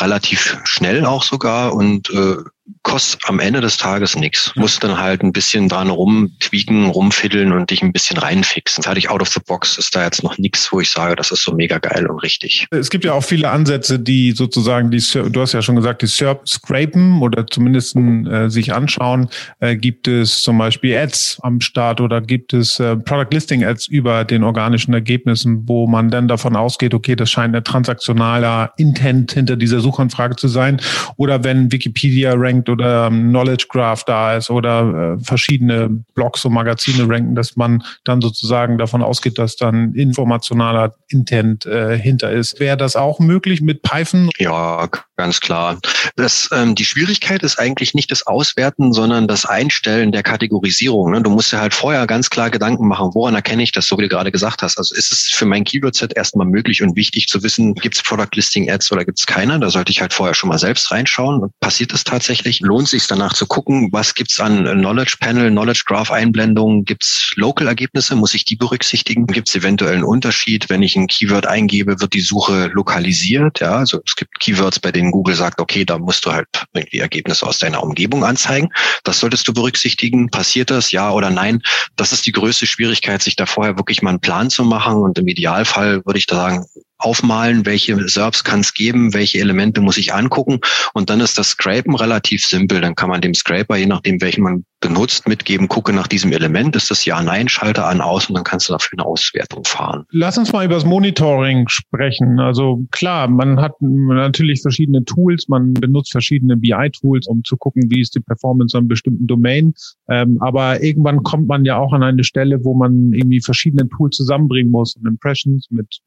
relativ 0.00 0.58
schnell 0.64 1.04
auch 1.04 1.22
sogar 1.22 1.74
und 1.74 2.10
äh, 2.10 2.36
kostet 2.82 3.20
am 3.28 3.40
Ende 3.40 3.60
des 3.60 3.76
Tages 3.76 4.16
nichts. 4.16 4.52
Musst 4.56 4.82
dann 4.82 4.98
halt 4.98 5.22
ein 5.22 5.32
bisschen 5.32 5.68
dran 5.68 5.90
rumtweaken, 5.90 6.86
rumfiddeln 6.86 7.52
und 7.52 7.70
dich 7.70 7.82
ein 7.82 7.92
bisschen 7.92 8.18
reinfixen. 8.18 8.82
Fertig 8.82 9.10
out 9.10 9.20
of 9.20 9.28
the 9.28 9.40
box 9.46 9.78
ist 9.78 9.94
da 9.94 10.04
jetzt 10.04 10.22
noch 10.22 10.38
nichts, 10.38 10.72
wo 10.72 10.80
ich 10.80 10.90
sage, 10.90 11.16
das 11.16 11.30
ist 11.30 11.42
so 11.42 11.52
mega 11.52 11.78
geil 11.78 12.06
und 12.06 12.18
richtig. 12.20 12.66
Es 12.70 12.90
gibt 12.90 13.04
ja 13.04 13.12
auch 13.12 13.24
viele 13.24 13.50
Ansätze, 13.50 13.98
die 13.98 14.32
sozusagen 14.32 14.90
die, 14.90 15.02
du 15.30 15.40
hast 15.40 15.52
ja 15.52 15.62
schon 15.62 15.76
gesagt, 15.76 16.02
die 16.02 16.06
SERP 16.06 16.48
scrapen 16.48 17.20
oder 17.22 17.46
zumindest 17.46 17.96
äh, 17.96 18.48
sich 18.48 18.72
anschauen. 18.72 19.28
Äh, 19.60 19.76
gibt 19.76 20.08
es 20.08 20.42
zum 20.42 20.58
Beispiel 20.58 20.96
Ads 20.96 21.40
am 21.42 21.60
Start 21.60 22.00
oder 22.00 22.20
gibt 22.20 22.52
es 22.52 22.80
äh, 22.80 22.96
Product 22.96 23.28
Listing 23.32 23.64
Ads 23.64 23.88
über 23.88 24.24
den 24.24 24.44
organischen 24.44 24.94
Ergebnissen, 24.94 25.68
wo 25.68 25.86
man 25.86 26.10
dann 26.10 26.28
davon 26.28 26.56
ausgeht, 26.56 26.94
okay, 26.94 27.16
das 27.16 27.30
scheint 27.30 27.54
ein 27.54 27.64
transaktionaler 27.64 28.72
Intent 28.76 29.32
hinter 29.32 29.56
dieser 29.56 29.80
Suchanfrage 29.80 30.36
zu 30.36 30.48
sein. 30.48 30.80
Oder 31.16 31.44
wenn 31.44 31.72
Wikipedia 31.72 32.32
rankt 32.34 32.67
oder 32.68 33.08
Knowledge 33.08 33.66
Graph 33.68 34.04
da 34.04 34.36
ist 34.36 34.50
oder 34.50 35.16
äh, 35.18 35.24
verschiedene 35.24 35.88
Blogs 36.14 36.44
und 36.44 36.52
Magazine 36.52 37.08
ranken, 37.08 37.34
dass 37.34 37.56
man 37.56 37.82
dann 38.04 38.20
sozusagen 38.20 38.78
davon 38.78 39.02
ausgeht, 39.02 39.38
dass 39.38 39.56
dann 39.56 39.94
informationaler 39.94 40.94
Intent 41.08 41.66
äh, 41.66 41.98
hinter 41.98 42.30
ist. 42.30 42.60
Wäre 42.60 42.76
das 42.76 42.96
auch 42.96 43.18
möglich 43.18 43.60
mit 43.60 43.82
Python? 43.82 44.30
Ja, 44.38 44.88
ganz 45.16 45.40
klar. 45.40 45.78
Das, 46.16 46.48
ähm, 46.52 46.74
die 46.74 46.84
Schwierigkeit 46.84 47.42
ist 47.42 47.58
eigentlich 47.58 47.94
nicht 47.94 48.10
das 48.10 48.26
Auswerten, 48.26 48.92
sondern 48.92 49.28
das 49.28 49.44
Einstellen 49.44 50.12
der 50.12 50.22
Kategorisierung. 50.22 51.12
Ne? 51.12 51.22
Du 51.22 51.30
musst 51.30 51.52
ja 51.52 51.60
halt 51.60 51.74
vorher 51.74 52.06
ganz 52.06 52.30
klar 52.30 52.50
Gedanken 52.50 52.88
machen, 52.88 53.10
woran 53.14 53.34
erkenne 53.34 53.62
ich 53.62 53.72
das, 53.72 53.86
so 53.86 53.98
wie 53.98 54.02
du 54.02 54.08
gerade 54.08 54.32
gesagt 54.32 54.62
hast. 54.62 54.78
Also 54.78 54.94
ist 54.94 55.12
es 55.12 55.30
für 55.32 55.46
mein 55.46 55.64
Keyword-Set 55.64 56.16
erstmal 56.16 56.46
möglich 56.46 56.82
und 56.82 56.96
wichtig 56.96 57.28
zu 57.28 57.42
wissen, 57.42 57.74
gibt 57.74 57.96
es 57.96 58.02
Product 58.02 58.28
Listing 58.34 58.70
Ads 58.70 58.92
oder 58.92 59.04
gibt 59.04 59.18
es 59.18 59.26
keine? 59.26 59.58
Da 59.60 59.70
sollte 59.70 59.92
ich 59.92 60.00
halt 60.00 60.12
vorher 60.12 60.34
schon 60.34 60.48
mal 60.48 60.58
selbst 60.58 60.90
reinschauen. 60.90 61.50
Passiert 61.60 61.92
das 61.92 62.04
tatsächlich? 62.04 62.60
Lohnt 62.60 62.88
sich 62.88 63.06
danach 63.06 63.34
zu 63.34 63.46
gucken, 63.46 63.88
was 63.92 64.14
gibt's 64.14 64.40
an 64.40 64.64
Knowledge 64.64 65.16
Panel, 65.20 65.50
Knowledge 65.50 65.84
Graph 65.86 66.10
Einblendungen? 66.10 66.84
Gibt's 66.84 67.32
Local 67.36 67.66
Ergebnisse? 67.66 68.16
Muss 68.16 68.34
ich 68.34 68.44
die 68.44 68.56
berücksichtigen? 68.56 69.26
Gibt 69.26 69.48
es 69.48 69.54
eventuell 69.54 69.94
einen 69.94 70.04
Unterschied? 70.04 70.68
Wenn 70.68 70.82
ich 70.82 70.96
ein 70.96 71.06
Keyword 71.06 71.46
eingebe, 71.46 72.00
wird 72.00 72.14
die 72.14 72.20
Suche 72.20 72.70
lokalisiert? 72.72 73.60
Ja, 73.60 73.76
also 73.76 74.00
es 74.06 74.16
gibt 74.16 74.38
Keywords, 74.40 74.80
bei 74.80 74.92
denen 74.92 75.10
Google 75.10 75.34
sagt, 75.34 75.60
okay, 75.60 75.84
da 75.88 75.98
musst 75.98 76.26
du 76.26 76.32
halt 76.32 76.46
irgendwie 76.74 76.98
Ergebnisse 76.98 77.46
aus 77.46 77.58
deiner 77.58 77.82
Umgebung 77.82 78.24
anzeigen. 78.24 78.68
Das 79.04 79.20
solltest 79.20 79.48
du 79.48 79.52
berücksichtigen. 79.52 80.30
Passiert 80.30 80.70
das? 80.70 80.90
Ja 80.92 81.10
oder 81.10 81.30
nein? 81.30 81.62
Das 81.96 82.12
ist 82.12 82.26
die 82.26 82.32
größte 82.32 82.66
Schwierigkeit, 82.66 83.22
sich 83.22 83.36
da 83.36 83.46
vorher 83.46 83.76
wirklich 83.76 84.02
mal 84.02 84.10
einen 84.10 84.20
Plan 84.20 84.50
zu 84.50 84.64
machen. 84.64 84.96
Und 84.96 85.18
im 85.18 85.28
Idealfall 85.28 86.04
würde 86.04 86.18
ich 86.18 86.26
da 86.26 86.36
sagen, 86.36 86.66
aufmalen, 86.98 87.64
welche 87.64 87.96
SERPs 88.08 88.44
kann 88.44 88.60
es 88.60 88.74
geben, 88.74 89.14
welche 89.14 89.38
Elemente 89.38 89.80
muss 89.80 89.96
ich 89.96 90.14
angucken. 90.14 90.60
Und 90.94 91.10
dann 91.10 91.20
ist 91.20 91.38
das 91.38 91.50
Scrapen 91.50 91.94
relativ 91.94 92.44
simpel. 92.44 92.80
Dann 92.80 92.94
kann 92.94 93.08
man 93.08 93.20
dem 93.20 93.34
Scraper, 93.34 93.76
je 93.76 93.86
nachdem, 93.86 94.20
welchen 94.20 94.42
man 94.42 94.64
benutzt, 94.80 95.26
mitgeben, 95.26 95.68
gucke 95.68 95.92
nach 95.92 96.06
diesem 96.06 96.32
Element, 96.32 96.76
ist 96.76 96.90
das 96.90 97.04
Ja-Nein-Schalter 97.04 97.86
an, 97.86 98.00
aus 98.00 98.28
und 98.28 98.36
dann 98.36 98.44
kannst 98.44 98.68
du 98.68 98.72
dafür 98.72 98.98
eine 98.98 99.06
Auswertung 99.06 99.64
fahren. 99.64 100.04
Lass 100.10 100.38
uns 100.38 100.52
mal 100.52 100.64
über 100.64 100.74
das 100.74 100.84
Monitoring 100.84 101.66
sprechen. 101.68 102.38
Also 102.38 102.84
klar, 102.90 103.28
man 103.28 103.60
hat 103.60 103.72
natürlich 103.80 104.62
verschiedene 104.62 105.04
Tools, 105.04 105.48
man 105.48 105.74
benutzt 105.74 106.12
verschiedene 106.12 106.56
BI-Tools, 106.56 107.26
um 107.26 107.42
zu 107.44 107.56
gucken, 107.56 107.90
wie 107.90 108.00
ist 108.00 108.14
die 108.14 108.20
Performance 108.20 108.76
an 108.76 108.86
bestimmten 108.86 109.26
Domain. 109.26 109.74
Ähm, 110.08 110.38
aber 110.40 110.82
irgendwann 110.82 111.22
kommt 111.24 111.48
man 111.48 111.64
ja 111.64 111.76
auch 111.76 111.92
an 111.92 112.02
eine 112.02 112.22
Stelle, 112.22 112.64
wo 112.64 112.74
man 112.74 113.12
irgendwie 113.12 113.40
verschiedene 113.40 113.88
Tools 113.88 114.16
zusammenbringen 114.16 114.70
muss, 114.70 114.94
um 114.96 115.06
Impressions 115.06 115.66
mit 115.70 115.98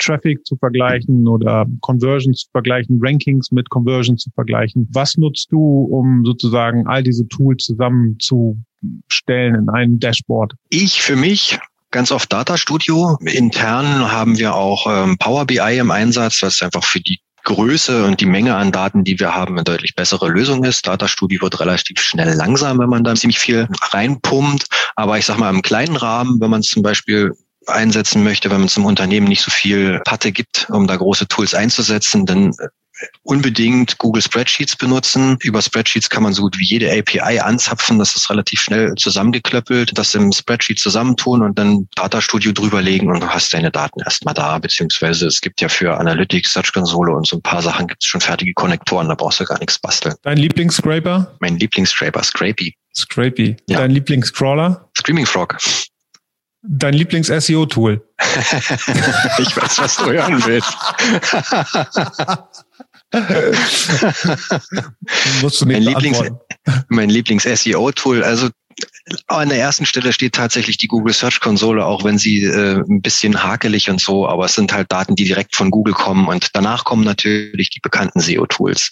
Traffic 0.00 0.27
Traffic 0.28 0.46
zu 0.46 0.56
vergleichen 0.56 1.26
oder 1.26 1.66
Conversions 1.80 2.42
zu 2.42 2.50
vergleichen, 2.52 3.00
Rankings 3.02 3.50
mit 3.50 3.70
Conversions 3.70 4.22
zu 4.22 4.30
vergleichen. 4.30 4.88
Was 4.92 5.16
nutzt 5.16 5.50
du, 5.50 5.84
um 5.90 6.24
sozusagen 6.24 6.86
all 6.86 7.02
diese 7.02 7.26
Tools 7.28 7.64
zusammenzustellen 7.64 9.54
in 9.54 9.68
einem 9.68 9.98
Dashboard? 9.98 10.54
Ich 10.70 11.02
für 11.02 11.16
mich 11.16 11.58
ganz 11.90 12.12
oft 12.12 12.32
Data 12.32 12.56
Studio. 12.56 13.16
Intern 13.22 14.12
haben 14.12 14.38
wir 14.38 14.54
auch 14.54 14.86
ähm, 14.88 15.16
Power 15.18 15.46
BI 15.46 15.78
im 15.78 15.90
Einsatz, 15.90 16.42
was 16.42 16.62
einfach 16.62 16.84
für 16.84 17.00
die 17.00 17.20
Größe 17.44 18.04
und 18.04 18.20
die 18.20 18.26
Menge 18.26 18.56
an 18.56 18.72
Daten, 18.72 19.04
die 19.04 19.18
wir 19.18 19.34
haben, 19.34 19.54
eine 19.54 19.64
deutlich 19.64 19.94
bessere 19.94 20.28
Lösung 20.28 20.64
ist. 20.64 20.86
Data 20.86 21.08
Studio 21.08 21.40
wird 21.40 21.60
relativ 21.60 21.98
schnell 21.98 22.34
langsam, 22.34 22.78
wenn 22.78 22.90
man 22.90 23.04
da 23.04 23.14
ziemlich 23.14 23.38
viel 23.38 23.66
reinpumpt. 23.90 24.66
Aber 24.96 25.16
ich 25.16 25.24
sag 25.24 25.38
mal, 25.38 25.54
im 25.54 25.62
kleinen 25.62 25.96
Rahmen, 25.96 26.38
wenn 26.40 26.50
man 26.50 26.60
es 26.60 26.66
zum 26.66 26.82
Beispiel 26.82 27.32
einsetzen 27.68 28.22
möchte, 28.24 28.50
wenn 28.50 28.60
man 28.60 28.68
zum 28.68 28.84
Unternehmen 28.84 29.28
nicht 29.28 29.42
so 29.42 29.50
viel 29.50 30.00
Patte 30.04 30.32
gibt, 30.32 30.68
um 30.70 30.86
da 30.86 30.96
große 30.96 31.28
Tools 31.28 31.54
einzusetzen, 31.54 32.26
dann 32.26 32.52
unbedingt 33.22 33.98
Google 33.98 34.22
Spreadsheets 34.22 34.76
benutzen. 34.76 35.36
Über 35.42 35.62
Spreadsheets 35.62 36.10
kann 36.10 36.22
man 36.22 36.32
so 36.32 36.42
gut 36.42 36.58
wie 36.58 36.64
jede 36.64 36.90
API 36.90 37.40
anzapfen. 37.40 37.98
Das 37.98 38.16
ist 38.16 38.28
relativ 38.30 38.60
schnell 38.60 38.94
zusammengeklöppelt. 38.96 39.96
Das 39.96 40.14
im 40.14 40.32
Spreadsheet 40.32 40.78
zusammentun 40.78 41.42
und 41.42 41.58
dann 41.58 41.88
Data 41.94 42.20
Studio 42.20 42.52
drüberlegen 42.52 43.10
und 43.10 43.20
du 43.20 43.28
hast 43.28 43.52
deine 43.54 43.70
Daten 43.70 44.00
erstmal 44.00 44.34
da. 44.34 44.58
Beziehungsweise 44.58 45.26
es 45.26 45.40
gibt 45.40 45.60
ja 45.60 45.68
für 45.68 45.98
Analytics, 45.98 46.52
Search 46.52 46.72
Console 46.72 47.12
und 47.12 47.26
so 47.26 47.36
ein 47.36 47.42
paar 47.42 47.62
Sachen 47.62 47.86
gibt 47.86 48.02
es 48.02 48.08
schon 48.08 48.20
fertige 48.20 48.54
Konnektoren. 48.54 49.08
Da 49.08 49.14
brauchst 49.14 49.40
du 49.40 49.44
gar 49.44 49.58
nichts 49.58 49.78
basteln. 49.78 50.14
Dein 50.22 50.38
Lieblingsscraper? 50.38 51.36
Mein 51.40 51.58
Lieblingsscraper, 51.58 52.22
Scrapey. 52.22 52.74
Scrapey. 52.96 53.56
Ja. 53.68 53.78
Dein 53.78 53.92
Lieblingsscrawler? 53.92 54.90
Screaming 54.96 55.26
Frog. 55.26 55.56
Dein 56.62 56.94
Lieblings-SEO-Tool? 56.94 58.04
ich 59.38 59.56
weiß, 59.56 59.78
was 59.78 59.96
du 59.96 60.06
hören 60.06 60.42
willst. 60.44 60.76
musst 65.40 65.60
du 65.60 65.66
Lieblings, 65.82 66.20
mein 66.88 67.10
Lieblings-SEO-Tool, 67.10 68.24
also 68.24 68.48
an 69.26 69.48
der 69.48 69.58
ersten 69.58 69.86
Stelle 69.86 70.12
steht 70.12 70.34
tatsächlich 70.34 70.76
die 70.76 70.86
Google 70.86 71.12
Search 71.12 71.40
Konsole, 71.40 71.84
auch 71.84 72.04
wenn 72.04 72.18
sie 72.18 72.44
äh, 72.44 72.82
ein 72.88 73.00
bisschen 73.00 73.42
hakelig 73.42 73.90
und 73.90 74.00
so, 74.00 74.28
aber 74.28 74.46
es 74.46 74.54
sind 74.54 74.72
halt 74.72 74.90
Daten, 74.90 75.14
die 75.14 75.24
direkt 75.24 75.54
von 75.56 75.70
Google 75.70 75.94
kommen 75.94 76.26
und 76.26 76.48
danach 76.54 76.84
kommen 76.84 77.04
natürlich 77.04 77.70
die 77.70 77.80
bekannten 77.80 78.20
SEO-Tools, 78.20 78.90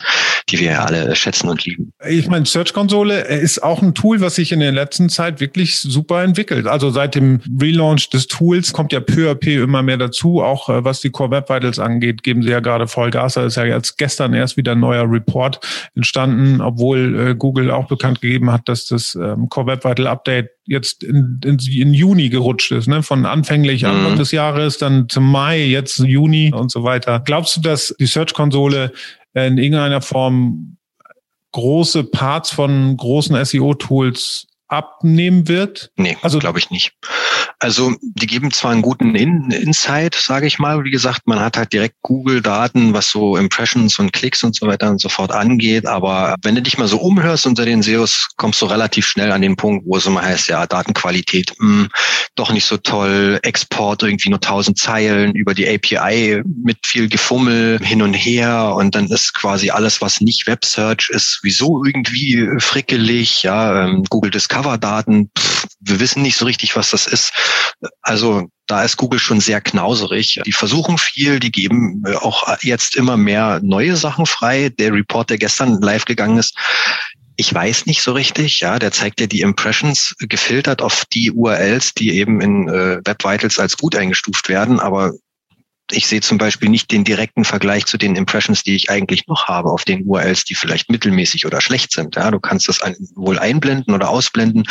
die 0.49 0.58
wir 0.58 0.73
ja 0.73 0.85
alle 0.85 1.14
schätzen 1.16 1.49
und 1.49 1.64
lieben. 1.64 1.92
Ich 2.08 2.28
meine, 2.28 2.46
Search 2.46 2.73
Konsole 2.73 3.20
ist 3.20 3.62
auch 3.62 3.82
ein 3.82 3.94
Tool, 3.94 4.20
was 4.20 4.37
sich 4.37 4.52
in 4.52 4.61
der 4.61 4.73
letzten 4.73 5.08
Zeit 5.08 5.40
wirklich 5.40 5.78
super 5.78 6.23
entwickelt. 6.23 6.66
Also 6.66 6.90
seit 6.90 7.14
dem 7.14 7.40
Relaunch 7.61 8.11
des 8.11 8.26
Tools 8.26 8.73
kommt 8.73 8.92
ja 8.92 9.00
peu 9.00 9.30
à 9.30 9.35
peu 9.35 9.62
immer 9.62 9.82
mehr 9.82 9.96
dazu, 9.96 10.42
auch 10.42 10.68
äh, 10.68 10.85
was 10.85 11.00
die 11.00 11.11
Core 11.11 11.30
Web 11.30 11.49
Vitals 11.49 11.78
angeht, 11.78 12.23
geben 12.23 12.42
sie 12.42 12.50
ja 12.50 12.61
gerade 12.61 12.87
Vollgas. 12.88 13.35
Da 13.35 13.44
ist 13.44 13.56
ja 13.56 13.64
jetzt 13.64 13.99
gestern 13.99 14.35
erst 14.35 14.56
wieder 14.56 14.73
ein 14.73 14.80
neuer 14.80 15.11
Report 15.11 15.61
entstanden, 15.94 16.61
obwohl 16.61 17.30
äh, 17.30 17.35
Google 17.35 17.70
auch 17.70 17.87
bekannt 17.87 18.20
gegeben 18.20 18.50
hat, 18.52 18.68
dass 18.68 18.87
das 18.87 19.14
ähm, 19.14 19.49
Core 19.49 19.66
Web 19.66 19.85
Vital 19.85 20.06
Update 20.07 20.51
jetzt 20.65 21.03
in, 21.03 21.41
in, 21.45 21.59
in 21.59 21.95
Juni 21.95 22.29
gerutscht 22.29 22.73
ist, 22.73 22.89
ne? 22.89 23.03
Von 23.03 23.27
anfänglich 23.27 23.83
mhm. 23.83 23.91
Anfang 23.91 24.17
des 24.17 24.33
Jahres, 24.33 24.79
dann 24.79 25.09
zum 25.09 25.31
Mai, 25.31 25.65
jetzt 25.65 25.99
Juni 25.99 26.53
und 26.53 26.71
so 26.71 26.83
weiter. 26.85 27.21
Glaubst 27.25 27.57
du, 27.57 27.61
dass 27.61 27.95
die 27.99 28.07
Search-Konsole 28.07 28.93
in 29.35 29.59
irgendeiner 29.59 30.01
Form 30.01 30.79
große 31.53 32.05
Parts 32.05 32.51
von 32.51 32.97
großen 32.97 33.43
SEO-Tools 33.45 34.47
abnehmen 34.68 35.49
wird? 35.49 35.90
Nee, 35.96 36.16
also 36.23 36.38
glaube 36.38 36.58
ich 36.58 36.70
nicht. 36.70 36.92
Also 37.58 37.94
die 38.02 38.26
geben 38.26 38.50
zwar 38.50 38.73
einen 38.73 38.82
guten 38.82 39.14
In 39.14 39.50
Insight, 39.50 40.14
sage 40.14 40.46
ich 40.46 40.58
mal. 40.58 40.85
Wie 40.85 40.90
gesagt, 40.90 41.26
man 41.26 41.40
hat 41.40 41.56
halt 41.56 41.73
direkt 41.73 41.96
Google-Daten, 42.02 42.92
was 42.92 43.11
so 43.11 43.37
Impressions 43.37 43.99
und 43.99 44.12
Klicks 44.12 44.42
und 44.42 44.54
so 44.54 44.66
weiter 44.66 44.90
und 44.90 45.00
so 45.00 45.08
fort 45.08 45.32
angeht. 45.32 45.87
Aber 45.87 46.37
wenn 46.42 46.54
du 46.54 46.62
dich 46.62 46.76
mal 46.76 46.88
so 46.88 46.99
umhörst 46.99 47.46
unter 47.46 47.64
den 47.64 47.82
SEOs, 47.82 48.28
kommst 48.37 48.61
du 48.61 48.66
relativ 48.66 49.06
schnell 49.06 49.32
an 49.32 49.40
den 49.40 49.56
Punkt, 49.56 49.87
wo 49.87 49.96
es 49.96 50.06
immer 50.06 50.23
heißt, 50.23 50.49
ja, 50.49 50.66
Datenqualität, 50.66 51.54
mh, 51.58 51.85
hm, 51.85 51.88
doch 52.35 52.52
nicht 52.52 52.66
so 52.66 52.76
toll, 52.76 53.40
Export 53.42 54.02
irgendwie 54.02 54.28
nur 54.28 54.40
tausend 54.40 54.78
Zeilen 54.78 55.35
über 55.35 55.54
die 55.54 55.66
API 55.66 56.42
mit 56.44 56.78
viel 56.85 57.08
Gefummel 57.08 57.78
hin 57.82 58.02
und 58.02 58.12
her 58.12 58.75
und 58.76 58.94
dann 58.94 59.06
ist 59.06 59.32
quasi 59.32 59.70
alles, 59.70 60.02
was 60.02 60.20
nicht 60.20 60.46
Web 60.46 60.64
Search 60.64 61.08
ist, 61.11 61.40
wieso 61.42 61.82
irgendwie 61.85 62.49
frickelig, 62.58 63.42
ja, 63.42 63.87
ähm, 63.87 64.04
Google 64.11 64.30
Discover-Daten, 64.57 65.31
wir 65.81 66.01
wissen 66.01 66.23
nicht 66.23 66.37
so 66.37 66.45
richtig, 66.45 66.77
was 66.77 66.91
das 66.91 67.07
ist. 67.07 67.33
Also 68.03 68.49
da 68.67 68.83
ist 68.83 68.97
Google 68.97 69.19
schon 69.19 69.41
sehr 69.41 69.61
knauserig. 69.61 70.41
Die 70.45 70.53
versuchen 70.53 70.99
viel, 70.99 71.39
die 71.39 71.53
geben 71.53 72.03
äh, 72.07 72.15
auch 72.15 72.45
jetzt 72.63 72.97
immer 72.97 73.17
mehr 73.17 73.61
neue 73.63 73.97
Sachen 73.97 74.27
frei. 74.27 74.71
Der 74.71 74.93
Report, 74.93 75.31
der 75.31 75.39
gestern 75.39 75.81
live 75.81 76.05
gegangen 76.05 76.39
ist, 76.39 76.57
ich 77.37 77.53
weiß 77.53 77.85
nicht 77.85 78.03
so 78.03 78.13
richtig, 78.13 78.61
ja, 78.61 78.79
der 78.79 78.93
zeigt 78.93 79.21
ja 79.21 79.27
die 79.27 79.43
Impressions 79.43 80.15
gefiltert 80.21 80.81
auf 80.81 81.05
die 81.13 81.31
URLs, 81.31 81.93
die 81.93 82.13
eben 82.13 82.41
in 82.41 82.69
äh, 82.69 83.01
Web 83.05 83.25
Vitals 83.25 83.59
als 83.59 83.77
gut 83.77 83.95
eingestuft 83.95 84.49
werden, 84.49 84.81
aber 84.81 85.13
ich 85.90 86.07
sehe 86.07 86.20
zum 86.20 86.38
Beispiel 86.38 86.68
nicht 86.68 86.90
den 86.90 87.05
direkten 87.05 87.44
Vergleich 87.44 87.87
zu 87.87 87.96
den 87.96 88.16
Impressions, 88.16 88.62
die 88.62 88.77
ich 88.77 88.90
eigentlich 88.90 89.27
noch 89.27 89.46
habe 89.46 89.70
auf 89.70 89.85
den 89.85 90.05
URLs, 90.05 90.44
die 90.44 90.55
vielleicht 90.55 90.90
mittelmäßig 90.90 91.46
oder 91.46 91.61
schlecht 91.61 91.92
sind. 91.92 92.16
Ja, 92.16 92.31
du 92.31 92.40
kannst 92.40 92.68
das 92.68 92.81
wohl 93.14 93.38
einblenden 93.38 93.94
oder 93.94 94.09
ausblenden, 94.09 94.64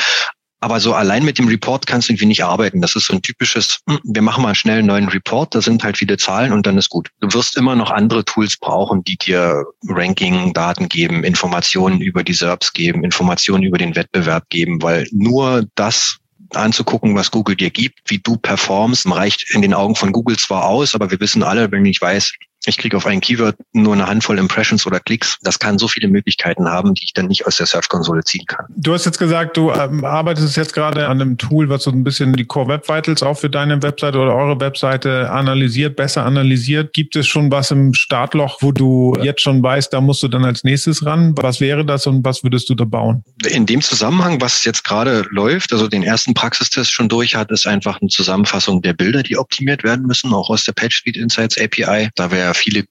aber 0.66 0.80
so 0.80 0.94
allein 0.94 1.24
mit 1.24 1.38
dem 1.38 1.48
Report 1.48 1.86
kannst 1.86 2.10
du 2.10 2.14
irgendwie 2.14 2.26
nicht 2.26 2.44
arbeiten. 2.44 2.82
Das 2.82 2.96
ist 2.96 3.06
so 3.06 3.14
ein 3.14 3.22
typisches, 3.22 3.82
hm, 3.88 4.00
wir 4.04 4.22
machen 4.22 4.42
mal 4.42 4.56
schnell 4.56 4.80
einen 4.80 4.88
neuen 4.88 5.10
Report, 5.10 5.54
da 5.54 5.62
sind 5.62 5.84
halt 5.84 5.98
viele 5.98 6.18
Zahlen 6.18 6.52
und 6.54 6.66
dann 6.66 6.78
ist 6.78 6.90
gut. 6.90 7.10
Du 7.20 7.32
wirst 7.34 7.56
immer 7.56 7.76
noch 7.76 7.92
andere 7.92 8.26
Tools 8.26 8.58
brauchen, 8.58 9.04
die 9.04 9.18
dir 9.18 9.64
Ranking-Daten 9.88 10.90
geben, 10.90 11.24
Informationen 11.24 12.02
über 12.02 12.24
die 12.24 12.34
SERPs 12.34 12.74
geben, 12.74 13.04
Informationen 13.04 13.64
über 13.64 13.78
den 13.78 13.96
Wettbewerb 13.96 14.50
geben, 14.50 14.82
weil 14.82 15.08
nur 15.12 15.66
das 15.76 16.18
anzugucken, 16.54 17.16
was 17.16 17.32
Google 17.32 17.56
dir 17.56 17.70
gibt, 17.70 18.00
wie 18.08 18.20
du 18.20 18.38
performst, 18.38 19.10
reicht 19.10 19.54
in 19.54 19.62
den 19.62 19.74
Augen 19.74 19.96
von 19.96 20.12
Google 20.12 20.38
zwar 20.38 20.66
aus, 20.66 20.96
aber 20.96 21.12
wir 21.12 21.20
wissen 21.20 21.44
alle, 21.44 21.72
wenn 21.72 21.86
ich 21.86 22.02
weiß, 22.02 22.34
ich 22.68 22.78
kriege 22.78 22.98
auf 22.98 23.06
ein 23.06 23.22
Keyword 23.22 23.56
nur 23.74 23.94
eine 23.94 24.08
Handvoll 24.08 24.40
Impressions 24.40 24.86
oder 24.86 25.00
Klicks. 25.00 25.38
Das 25.42 25.60
kann 25.60 25.78
so 25.78 25.88
viele 25.88 26.08
Möglichkeiten 26.08 26.68
haben, 26.68 26.94
die 26.94 27.04
ich 27.04 27.14
dann 27.14 27.28
nicht 27.28 27.46
aus 27.46 27.58
der 27.58 27.66
Search-Konsole 27.66 28.24
ziehen 28.24 28.46
kann. 28.46 28.66
Du 28.76 28.94
hast 28.94 29.06
jetzt 29.06 29.20
gesagt, 29.20 29.58
du 29.58 29.72
ähm, 29.72 30.04
arbeitest 30.04 30.58
jetzt 30.58 30.74
gerade 30.74 31.08
an 31.08 31.22
einem 31.22 31.38
Tool, 31.38 31.70
was 31.70 31.84
so 31.84 31.92
ein 31.92 32.04
bisschen 32.04 32.34
die 32.34 32.46
Core 32.46 32.68
Web 32.68 32.90
Vitals 32.90 33.24
auch 33.24 33.38
für 33.38 33.50
deine 33.50 33.82
Webseite 33.82 34.18
oder 34.20 34.36
eure 34.36 34.60
Webseite 34.60 35.30
analysiert, 35.30 35.96
besser 35.96 36.26
analysiert. 36.26 36.94
Gibt 36.94 37.16
es 37.16 37.28
schon 37.28 37.52
was 37.52 37.72
im 37.72 37.94
Startloch, 37.94 38.62
wo 38.62 38.72
du 38.72 39.16
jetzt 39.22 39.42
schon 39.42 39.62
weißt, 39.62 39.94
da 39.94 40.02
musst 40.02 40.24
du 40.24 40.28
dann 40.28 40.46
als 40.46 40.64
nächstes 40.64 41.06
ran? 41.06 41.36
Was 41.38 41.62
wäre 41.62 41.86
das 41.86 42.08
und 42.08 42.26
was 42.26 42.44
würdest 42.44 42.70
du 42.70 42.76
da 42.76 42.86
bauen? 42.86 43.24
In 43.48 43.66
dem 43.66 43.82
Zusammenhang, 43.82 44.42
was 44.42 44.64
jetzt 44.64 44.84
gerade 44.84 45.26
läuft, 45.30 45.72
also 45.74 45.88
den 45.88 46.04
ersten 46.04 46.34
Praxistest 46.34 46.92
schon 46.92 47.10
durch 47.10 47.36
hat, 47.36 47.52
ist 47.52 47.68
einfach 47.68 48.02
eine 48.02 48.10
Zusammenfassung 48.10 48.82
der 48.82 48.94
Bilder, 48.94 49.24
die 49.24 49.38
optimiert 49.38 49.84
werden 49.84 50.06
müssen, 50.06 50.34
auch 50.34 50.50
aus 50.50 50.64
der 50.64 50.74
PageSpeed 50.74 51.18
Insights 51.18 51.58
API. 51.58 52.10
Da 52.16 52.32
wäre 52.32 52.55
viele 52.56 52.86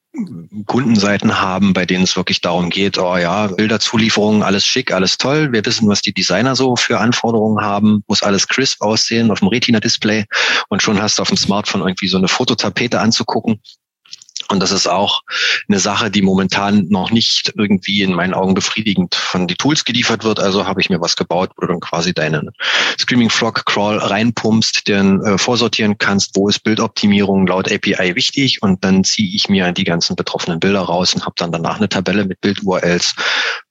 Kundenseiten 0.67 1.41
haben, 1.41 1.73
bei 1.73 1.87
denen 1.87 2.05
es 2.05 2.17
wirklich 2.17 2.41
darum 2.41 2.71
geht, 2.71 2.99
oh 2.99 3.17
ja, 3.17 3.49
Bilderzulieferungen, 3.49 4.43
alles 4.43 4.65
schick, 4.65 4.93
alles 4.93 5.19
toll. 5.19 5.53
Wir 5.53 5.65
wissen, 5.67 5.89
was 5.89 6.03
die 6.03 6.13
Designer 6.13 6.55
so 6.55 6.77
für 6.77 7.01
Anforderungen 7.01 7.65
haben. 7.65 8.05
Muss 8.07 8.23
alles 8.23 8.47
crisp 8.47 8.81
aussehen 8.83 9.31
auf 9.31 9.41
dem 9.41 9.49
Retina-Display. 9.49 10.25
Und 10.69 10.83
schon 10.83 11.03
hast 11.03 11.19
du 11.19 11.23
auf 11.23 11.29
dem 11.29 11.37
Smartphone 11.37 11.83
irgendwie 11.83 12.09
so 12.09 12.19
eine 12.19 12.29
Fototapete 12.29 13.01
anzugucken. 13.01 13.61
Und 14.55 14.61
das 14.61 14.71
ist 14.71 14.87
auch 14.87 15.23
eine 15.69 15.81
Sache, 15.81 16.13
die 16.13 16.23
momentan 16.23 16.87
noch 16.89 17.11
nicht 17.11 17.53
irgendwie 17.57 18.03
in 18.03 18.15
meinen 18.15 18.35
Augen 18.35 18.55
befriedigend 18.55 19.17
von 19.17 19.49
die 19.49 19.57
Tools 19.57 19.85
geliefert 19.85 20.23
wird. 20.23 20.39
Also 20.39 20.65
habe 20.65 20.81
ich 20.81 20.89
mir 20.89 21.01
was 21.01 21.17
gebaut, 21.17 21.51
wo 21.57 21.63
du 21.63 21.73
dann 21.73 21.81
quasi 21.81 22.15
deinen 22.15 22.51
Screaming 22.97 23.31
Frog 23.31 23.67
Crawl 23.67 23.99
reinpumpst, 23.99 24.87
den 24.87 25.21
äh, 25.23 25.39
vorsortieren 25.39 25.99
kannst, 25.99 26.37
wo 26.37 26.49
ist 26.49 26.61
Bildoptimierung 26.61 27.49
laut 27.49 27.71
API 27.71 28.15
wichtig 28.15 28.63
und 28.63 28.85
dann 28.85 29.03
ziehe 29.03 29.35
ich 29.35 29.49
mir 29.49 29.73
die 29.73 29.83
ganzen 29.83 30.15
betroffenen 30.15 30.61
Bilder 30.61 30.83
raus 30.83 31.15
und 31.15 31.23
habe 31.25 31.35
dann 31.37 31.51
danach 31.51 31.79
eine 31.79 31.89
Tabelle 31.89 32.25
mit 32.25 32.41
Bild-URLs. 32.41 33.17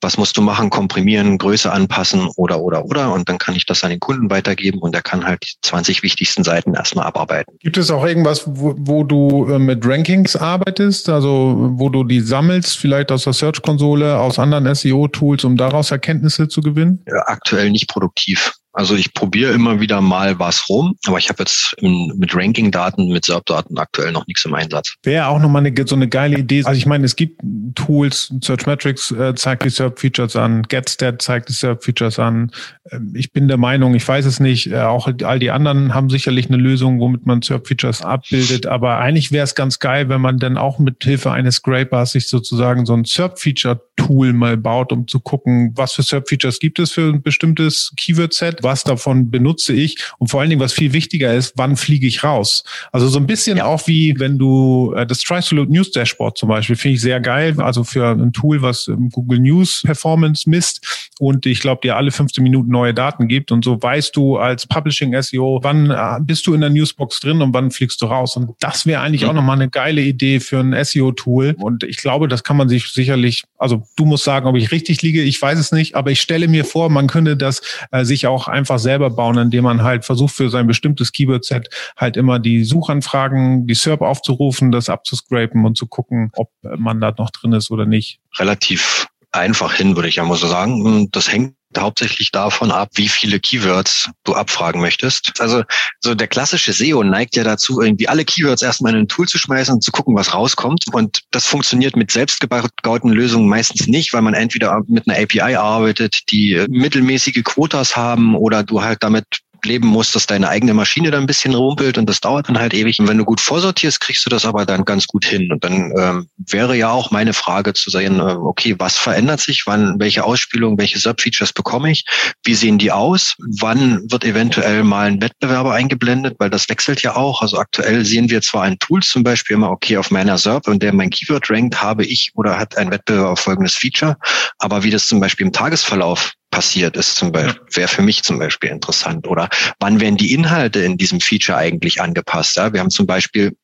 Was 0.01 0.17
musst 0.17 0.35
du 0.35 0.41
machen? 0.41 0.69
Komprimieren, 0.69 1.37
Größe 1.37 1.71
anpassen 1.71 2.27
oder 2.35 2.59
oder 2.59 2.83
oder 2.83 3.13
und 3.13 3.29
dann 3.29 3.37
kann 3.37 3.55
ich 3.55 3.65
das 3.65 3.85
an 3.85 3.91
den 3.91 4.01
Kunden 4.01 4.29
weitergeben 4.29 4.79
und 4.79 4.93
er 4.93 5.01
kann 5.01 5.25
halt 5.25 5.45
die 5.45 5.53
20 5.61 6.03
wichtigsten 6.03 6.43
Seiten 6.43 6.73
erstmal 6.73 7.05
abarbeiten. 7.05 7.57
Gibt 7.61 7.77
es 7.77 7.89
auch 7.89 8.05
irgendwas, 8.05 8.43
wo, 8.45 8.75
wo 8.77 9.05
du 9.05 9.47
äh, 9.49 9.59
mit 9.59 9.85
Rankings 9.85 10.35
arbeitest? 10.35 10.72
Arbeitest, 10.73 11.09
also 11.09 11.55
wo 11.75 11.89
du 11.89 12.03
die 12.03 12.19
sammelst, 12.19 12.77
vielleicht 12.77 13.11
aus 13.11 13.25
der 13.25 13.33
Search-Konsole, 13.33 14.17
aus 14.17 14.39
anderen 14.39 14.73
SEO-Tools, 14.73 15.43
um 15.43 15.57
daraus 15.57 15.91
Erkenntnisse 15.91 16.47
zu 16.47 16.61
gewinnen? 16.61 17.03
Ja, 17.07 17.23
aktuell 17.25 17.69
nicht 17.69 17.87
produktiv. 17.87 18.53
Also 18.73 18.95
ich 18.95 19.13
probiere 19.13 19.53
immer 19.53 19.79
wieder 19.79 20.01
mal 20.01 20.39
was 20.39 20.67
rum, 20.67 20.95
aber 21.05 21.19
ich 21.19 21.29
habe 21.29 21.43
jetzt 21.43 21.75
mit 21.81 22.35
Ranking-Daten, 22.35 23.07
mit 23.07 23.25
SERP-Daten 23.25 23.77
aktuell 23.77 24.11
noch 24.11 24.25
nichts 24.25 24.43
im 24.45 24.55
Einsatz. 24.55 24.95
Wäre 25.03 25.27
auch 25.27 25.39
nochmal 25.39 25.65
eine, 25.65 25.87
so 25.87 25.95
eine 25.95 26.09
geile 26.09 26.39
Idee. 26.39 26.63
Also 26.63 26.77
ich 26.77 26.87
meine, 26.87 27.05
es 27.05 27.15
gibt 27.15 27.39
Tools, 27.75 28.33
Searchmetrics 28.41 29.11
äh, 29.11 29.35
zeigt 29.35 29.63
die 29.65 29.69
SERP-Features 29.69 30.35
an, 30.35 30.63
GetStat 30.63 31.21
zeigt 31.21 31.49
die 31.49 31.53
SERP-Features 31.53 32.17
an. 32.17 32.51
Ähm, 32.91 33.13
ich 33.15 33.31
bin 33.31 33.47
der 33.47 33.57
Meinung, 33.57 33.93
ich 33.93 34.07
weiß 34.07 34.25
es 34.25 34.39
nicht, 34.39 34.71
äh, 34.71 34.79
auch 34.79 35.07
all 35.23 35.37
die 35.37 35.51
anderen 35.51 35.93
haben 35.93 36.09
sicherlich 36.09 36.47
eine 36.47 36.57
Lösung, 36.57 36.99
womit 36.99 37.27
man 37.27 37.43
SERP-Features 37.43 38.01
abbildet, 38.01 38.65
aber 38.65 38.97
eigentlich 38.97 39.31
wäre 39.31 39.43
es 39.43 39.53
ganz 39.53 39.77
geil, 39.77 40.09
wenn 40.09 40.21
man 40.21 40.39
dann 40.39 40.57
auch 40.57 40.79
mit 40.79 41.03
Hilfe 41.03 41.31
eines 41.31 41.55
Scrapers 41.55 42.13
sich 42.13 42.27
sozusagen 42.27 42.87
so 42.87 42.93
ein 42.93 43.05
SERP-Feature 43.05 43.81
Tool 43.95 44.33
mal 44.33 44.57
baut, 44.57 44.91
um 44.91 45.07
zu 45.07 45.19
gucken, 45.19 45.71
was 45.75 45.93
für 45.93 46.01
SERP-Features 46.01 46.59
gibt 46.59 46.79
es 46.79 46.91
für 46.91 47.13
ein 47.13 47.21
bestimmtes 47.21 47.93
Keyword-Set 47.95 48.62
was 48.63 48.83
davon 48.83 49.29
benutze 49.29 49.73
ich 49.73 49.97
und 50.17 50.27
vor 50.27 50.41
allen 50.41 50.49
Dingen, 50.49 50.61
was 50.61 50.73
viel 50.73 50.93
wichtiger 50.93 51.33
ist, 51.33 51.53
wann 51.55 51.75
fliege 51.75 52.07
ich 52.07 52.23
raus. 52.23 52.63
Also 52.91 53.07
so 53.07 53.19
ein 53.19 53.27
bisschen 53.27 53.57
ja. 53.57 53.65
auch 53.65 53.87
wie 53.87 54.19
wenn 54.19 54.37
du 54.37 54.93
äh, 54.95 55.05
das 55.05 55.21
Trisolute 55.21 55.71
News 55.71 55.91
Dashboard 55.91 56.37
zum 56.37 56.49
Beispiel 56.49 56.75
finde 56.75 56.95
ich 56.95 57.01
sehr 57.01 57.19
geil. 57.19 57.55
Also 57.59 57.83
für 57.83 58.09
ein 58.09 58.33
Tool, 58.33 58.61
was 58.61 58.89
Google 59.11 59.39
News 59.39 59.81
Performance 59.83 60.49
misst 60.49 61.09
und 61.19 61.45
ich 61.45 61.59
glaube 61.59 61.81
dir 61.83 61.97
alle 61.97 62.11
15 62.11 62.43
Minuten 62.43 62.71
neue 62.71 62.93
Daten 62.93 63.27
gibt 63.27 63.51
und 63.51 63.63
so 63.63 63.81
weißt 63.81 64.15
du 64.15 64.37
als 64.37 64.67
Publishing 64.67 65.19
SEO, 65.21 65.59
wann 65.61 65.91
äh, 65.91 66.19
bist 66.21 66.47
du 66.47 66.53
in 66.53 66.61
der 66.61 66.69
Newsbox 66.69 67.19
drin 67.19 67.41
und 67.41 67.53
wann 67.53 67.71
fliegst 67.71 68.01
du 68.01 68.05
raus. 68.05 68.35
Und 68.35 68.51
das 68.59 68.85
wäre 68.85 69.01
eigentlich 69.01 69.23
mhm. 69.23 69.29
auch 69.29 69.33
nochmal 69.33 69.57
eine 69.57 69.69
geile 69.69 70.01
Idee 70.01 70.39
für 70.39 70.59
ein 70.59 70.73
SEO-Tool. 70.83 71.55
Und 71.59 71.83
ich 71.83 71.97
glaube, 71.97 72.27
das 72.27 72.43
kann 72.43 72.57
man 72.57 72.69
sich 72.69 72.87
sicherlich, 72.91 73.43
also 73.57 73.83
du 73.95 74.05
musst 74.05 74.23
sagen, 74.23 74.47
ob 74.47 74.55
ich 74.55 74.71
richtig 74.71 75.01
liege, 75.01 75.21
ich 75.21 75.41
weiß 75.41 75.59
es 75.59 75.71
nicht, 75.71 75.95
aber 75.95 76.11
ich 76.11 76.21
stelle 76.21 76.47
mir 76.47 76.65
vor, 76.65 76.89
man 76.89 77.07
könnte 77.07 77.37
das 77.37 77.61
äh, 77.91 78.03
sich 78.03 78.27
auch 78.27 78.47
einfach 78.53 78.79
selber 78.79 79.09
bauen, 79.09 79.37
indem 79.37 79.65
man 79.65 79.83
halt 79.83 80.05
versucht, 80.05 80.33
für 80.33 80.49
sein 80.49 80.67
bestimmtes 80.67 81.11
Keyword-Set 81.11 81.69
halt 81.97 82.17
immer 82.17 82.39
die 82.39 82.63
Suchanfragen, 82.63 83.67
die 83.67 83.73
SERP 83.73 84.01
aufzurufen, 84.01 84.71
das 84.71 84.89
abzuscrapen 84.89 85.65
und 85.65 85.77
zu 85.77 85.87
gucken, 85.87 86.31
ob 86.35 86.49
man 86.61 87.01
da 87.01 87.13
noch 87.17 87.31
drin 87.31 87.53
ist 87.53 87.71
oder 87.71 87.85
nicht. 87.85 88.19
Relativ 88.37 89.02
einfach 89.33 89.73
hin, 89.73 89.95
würde 89.95 90.09
ich 90.09 90.15
ja 90.15 90.23
mal 90.23 90.37
so 90.37 90.47
sagen. 90.47 91.09
Das 91.11 91.31
hängt 91.31 91.55
hauptsächlich 91.77 92.31
davon 92.31 92.71
ab, 92.71 92.89
wie 92.93 93.09
viele 93.09 93.39
Keywords 93.39 94.09
du 94.23 94.35
abfragen 94.35 94.79
möchtest. 94.79 95.41
Also 95.41 95.63
so 96.01 96.13
der 96.13 96.27
klassische 96.27 96.71
SEO 96.71 97.03
neigt 97.03 97.35
ja 97.35 97.43
dazu, 97.43 97.81
irgendwie 97.81 98.07
alle 98.07 98.25
Keywords 98.25 98.61
erstmal 98.61 98.93
in 98.93 98.99
ein 98.99 99.07
Tool 99.07 99.27
zu 99.27 99.37
schmeißen 99.39 99.73
und 99.73 99.83
zu 99.83 99.91
gucken, 99.91 100.15
was 100.15 100.33
rauskommt. 100.33 100.85
Und 100.91 101.21
das 101.31 101.47
funktioniert 101.47 101.95
mit 101.95 102.11
selbstgebauten 102.11 103.11
Lösungen 103.11 103.49
meistens 103.49 103.87
nicht, 103.87 104.13
weil 104.13 104.21
man 104.21 104.35
entweder 104.35 104.81
mit 104.87 105.09
einer 105.09 105.19
API 105.19 105.55
arbeitet, 105.55 106.31
die 106.31 106.63
mittelmäßige 106.69 107.43
Quotas 107.43 107.95
haben 107.95 108.35
oder 108.35 108.63
du 108.63 108.83
halt 108.83 109.01
damit 109.01 109.25
leben 109.65 109.87
musst, 109.87 110.15
dass 110.15 110.27
deine 110.27 110.49
eigene 110.49 110.73
Maschine 110.73 111.11
da 111.11 111.17
ein 111.17 111.25
bisschen 111.25 111.53
rumpelt 111.53 111.97
und 111.97 112.09
das 112.09 112.19
dauert 112.19 112.49
dann 112.49 112.59
halt 112.59 112.73
ewig. 112.73 112.99
Und 112.99 113.07
wenn 113.07 113.17
du 113.17 113.25
gut 113.25 113.41
vorsortierst, 113.41 113.99
kriegst 113.99 114.25
du 114.25 114.29
das 114.29 114.45
aber 114.45 114.65
dann 114.65 114.85
ganz 114.85 115.07
gut 115.07 115.25
hin. 115.25 115.51
Und 115.51 115.63
dann 115.63 115.93
ähm, 115.97 116.27
wäre 116.37 116.75
ja 116.75 116.91
auch 116.91 117.11
meine 117.11 117.33
Frage 117.33 117.73
zu 117.73 117.89
sehen, 117.89 118.19
äh, 118.19 118.23
okay, 118.23 118.75
was 118.77 118.97
verändert 118.97 119.39
sich? 119.39 119.63
Wann, 119.65 119.99
welche 119.99 120.23
Ausspielung, 120.23 120.77
welche 120.77 120.99
Sub-Features 120.99 121.53
bekomme 121.53 121.91
ich? 121.91 122.05
Wie 122.43 122.55
sehen 122.55 122.77
die 122.77 122.91
aus? 122.91 123.35
Wann 123.59 124.01
wird 124.09 124.23
eventuell 124.25 124.83
mal 124.83 125.07
ein 125.07 125.21
Wettbewerber 125.21 125.73
eingeblendet? 125.73 126.35
Weil 126.39 126.49
das 126.49 126.69
wechselt 126.69 127.01
ja 127.01 127.15
auch. 127.15 127.41
Also 127.41 127.57
aktuell 127.57 128.05
sehen 128.05 128.29
wir 128.29 128.41
zwar 128.41 128.63
ein 128.63 128.79
Tool 128.79 129.01
zum 129.01 129.23
Beispiel 129.23 129.55
immer, 129.55 129.69
okay, 129.69 129.97
auf 129.97 130.11
meiner 130.11 130.37
SERP 130.37 130.67
und 130.67 130.83
der 130.83 130.93
mein 130.93 131.09
Keyword 131.09 131.49
rankt, 131.49 131.81
habe 131.81 132.05
ich 132.05 132.31
oder 132.35 132.57
hat 132.57 132.77
ein 132.77 132.91
Wettbewerber 132.91 133.37
folgendes 133.37 133.75
Feature. 133.75 134.17
Aber 134.59 134.83
wie 134.83 134.91
das 134.91 135.07
zum 135.07 135.19
Beispiel 135.19 135.45
im 135.45 135.53
Tagesverlauf 135.53 136.33
passiert 136.53 136.95
ist 136.97 137.15
zum 137.15 137.31
Beispiel, 137.31 137.65
wäre 137.71 137.87
für 137.87 138.03
mich 138.03 138.21
zum 138.21 138.37
Beispiel 138.37 138.69
interessant. 138.69 139.27
Oder 139.27 139.49
wann 139.79 139.99
werden 139.99 140.17
die 140.17 140.33
Inhalte 140.33 140.79
in 140.79 140.97
diesem 140.97 141.19
Feature 141.19 141.57
eigentlich 141.57 141.99
angepasst? 141.99 142.57
Ja, 142.57 142.71
wir 142.71 142.79
haben 142.79 142.91
zum 142.91 143.07
Beispiel 143.07 143.57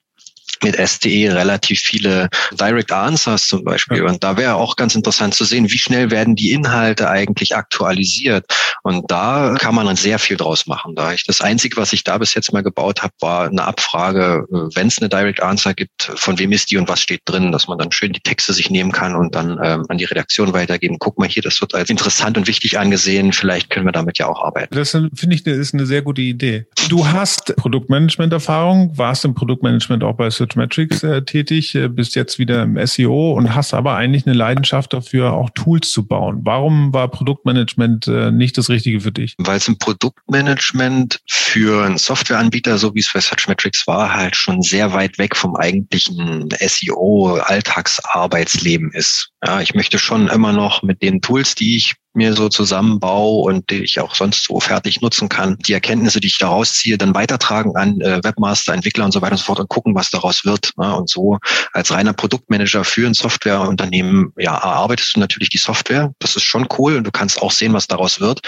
mit 0.63 0.75
STE 0.75 1.33
relativ 1.33 1.79
viele 1.79 2.29
Direct 2.51 2.91
Answers 2.91 3.47
zum 3.47 3.63
Beispiel. 3.63 4.03
Und 4.03 4.23
da 4.23 4.37
wäre 4.37 4.55
auch 4.55 4.75
ganz 4.75 4.95
interessant 4.95 5.33
zu 5.33 5.45
sehen, 5.45 5.69
wie 5.71 5.77
schnell 5.77 6.11
werden 6.11 6.35
die 6.35 6.51
Inhalte 6.51 7.09
eigentlich 7.09 7.55
aktualisiert. 7.55 8.45
Und 8.83 9.09
da 9.11 9.55
kann 9.59 9.75
man 9.75 9.85
dann 9.85 9.95
sehr 9.95 10.19
viel 10.19 10.37
draus 10.37 10.67
machen. 10.67 10.95
Da 10.95 11.13
ich 11.13 11.25
das 11.25 11.41
Einzige, 11.41 11.77
was 11.77 11.93
ich 11.93 12.03
da 12.03 12.17
bis 12.17 12.33
jetzt 12.33 12.53
mal 12.53 12.63
gebaut 12.63 13.01
habe, 13.01 13.13
war 13.19 13.47
eine 13.47 13.63
Abfrage, 13.63 14.45
wenn 14.49 14.87
es 14.87 14.99
eine 14.99 15.09
Direct 15.09 15.41
Answer 15.41 15.73
gibt, 15.73 16.11
von 16.15 16.39
wem 16.39 16.51
ist 16.51 16.71
die 16.71 16.77
und 16.77 16.87
was 16.87 17.01
steht 17.01 17.21
drin, 17.25 17.51
dass 17.51 17.67
man 17.67 17.77
dann 17.77 17.91
schön 17.91 18.13
die 18.13 18.21
Texte 18.21 18.53
sich 18.53 18.69
nehmen 18.69 18.91
kann 18.91 19.15
und 19.15 19.35
dann 19.35 19.59
ähm, 19.63 19.85
an 19.89 19.97
die 19.97 20.05
Redaktion 20.05 20.53
weitergeben. 20.53 20.97
Guck 20.99 21.17
mal 21.19 21.27
hier, 21.27 21.43
das 21.43 21.59
wird 21.61 21.75
als 21.75 21.89
interessant 21.89 22.37
und 22.37 22.47
wichtig 22.47 22.79
angesehen. 22.79 23.33
Vielleicht 23.33 23.69
können 23.69 23.85
wir 23.85 23.91
damit 23.91 24.17
ja 24.17 24.27
auch 24.27 24.41
arbeiten. 24.41 24.75
Das 24.75 24.91
finde 24.91 25.35
ich, 25.35 25.45
ist 25.45 25.73
eine 25.73 25.85
sehr 25.85 26.01
gute 26.01 26.21
Idee. 26.21 26.65
Du 26.89 27.07
hast 27.07 27.55
Produktmanagement-Erfahrung, 27.55 28.97
warst 28.97 29.25
im 29.25 29.33
Produktmanagement 29.33 30.03
auch 30.03 30.15
bei 30.15 30.29
Searchmetrics 30.49 31.03
äh, 31.03 31.21
tätig, 31.21 31.75
äh, 31.75 31.87
bist 31.87 32.15
jetzt 32.15 32.39
wieder 32.39 32.63
im 32.63 32.83
SEO 32.85 33.33
und 33.33 33.53
hast 33.53 33.73
aber 33.73 33.95
eigentlich 33.95 34.25
eine 34.25 34.35
Leidenschaft 34.35 34.93
dafür, 34.93 35.33
auch 35.33 35.49
Tools 35.51 35.91
zu 35.91 36.07
bauen. 36.07 36.39
Warum 36.43 36.93
war 36.93 37.09
Produktmanagement 37.09 38.07
äh, 38.07 38.31
nicht 38.31 38.57
das 38.57 38.69
Richtige 38.69 39.01
für 39.01 39.11
dich? 39.11 39.35
Weil 39.37 39.57
es 39.57 39.67
im 39.67 39.77
Produktmanagement 39.77 41.19
für 41.27 41.85
einen 41.85 41.97
Softwareanbieter, 41.97 42.77
so 42.77 42.95
wie 42.95 42.99
es 42.99 43.11
bei 43.13 43.19
Searchmetrics 43.19 43.85
war, 43.87 44.13
halt 44.13 44.35
schon 44.35 44.61
sehr 44.61 44.93
weit 44.93 45.17
weg 45.17 45.35
vom 45.35 45.55
eigentlichen 45.55 46.47
SEO-Alltagsarbeitsleben 46.59 48.91
ist. 48.91 49.31
Ja, 49.45 49.61
ich 49.61 49.73
möchte 49.75 49.99
schon 49.99 50.27
immer 50.27 50.53
noch 50.53 50.81
mit 50.83 51.01
den 51.01 51.21
Tools, 51.21 51.55
die 51.55 51.77
ich 51.77 51.95
mir 52.13 52.33
so 52.33 52.49
zusammenbaue 52.49 53.43
und 53.43 53.69
die 53.69 53.83
ich 53.83 53.99
auch 53.99 54.15
sonst 54.15 54.43
so 54.43 54.59
fertig 54.59 55.01
nutzen 55.01 55.29
kann, 55.29 55.57
die 55.59 55.73
Erkenntnisse, 55.73 56.19
die 56.19 56.27
ich 56.27 56.37
daraus 56.37 56.73
ziehe, 56.73 56.97
dann 56.97 57.13
weitertragen 57.13 57.75
an 57.75 58.01
äh, 58.01 58.23
Webmaster, 58.23 58.73
Entwickler 58.73 59.05
und 59.05 59.11
so 59.11 59.21
weiter 59.21 59.33
und 59.33 59.37
so 59.37 59.45
fort 59.45 59.59
und 59.59 59.69
gucken, 59.69 59.95
was 59.95 60.09
daraus 60.09 60.43
wird. 60.45 60.71
Ne? 60.77 60.95
Und 60.95 61.09
so 61.09 61.37
als 61.73 61.91
reiner 61.91 62.13
Produktmanager 62.13 62.83
für 62.83 63.07
ein 63.07 63.13
Softwareunternehmen, 63.13 64.33
ja, 64.37 64.55
erarbeitest 64.55 65.15
du 65.15 65.19
natürlich 65.19 65.49
die 65.49 65.57
Software. 65.57 66.11
Das 66.19 66.35
ist 66.35 66.43
schon 66.43 66.67
cool 66.77 66.95
und 66.97 67.03
du 67.03 67.11
kannst 67.11 67.41
auch 67.41 67.51
sehen, 67.51 67.73
was 67.73 67.87
daraus 67.87 68.19
wird. 68.19 68.41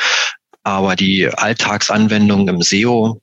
Aber 0.63 0.95
die 0.95 1.27
Alltagsanwendung 1.27 2.47
im 2.47 2.61
SEO, 2.61 3.21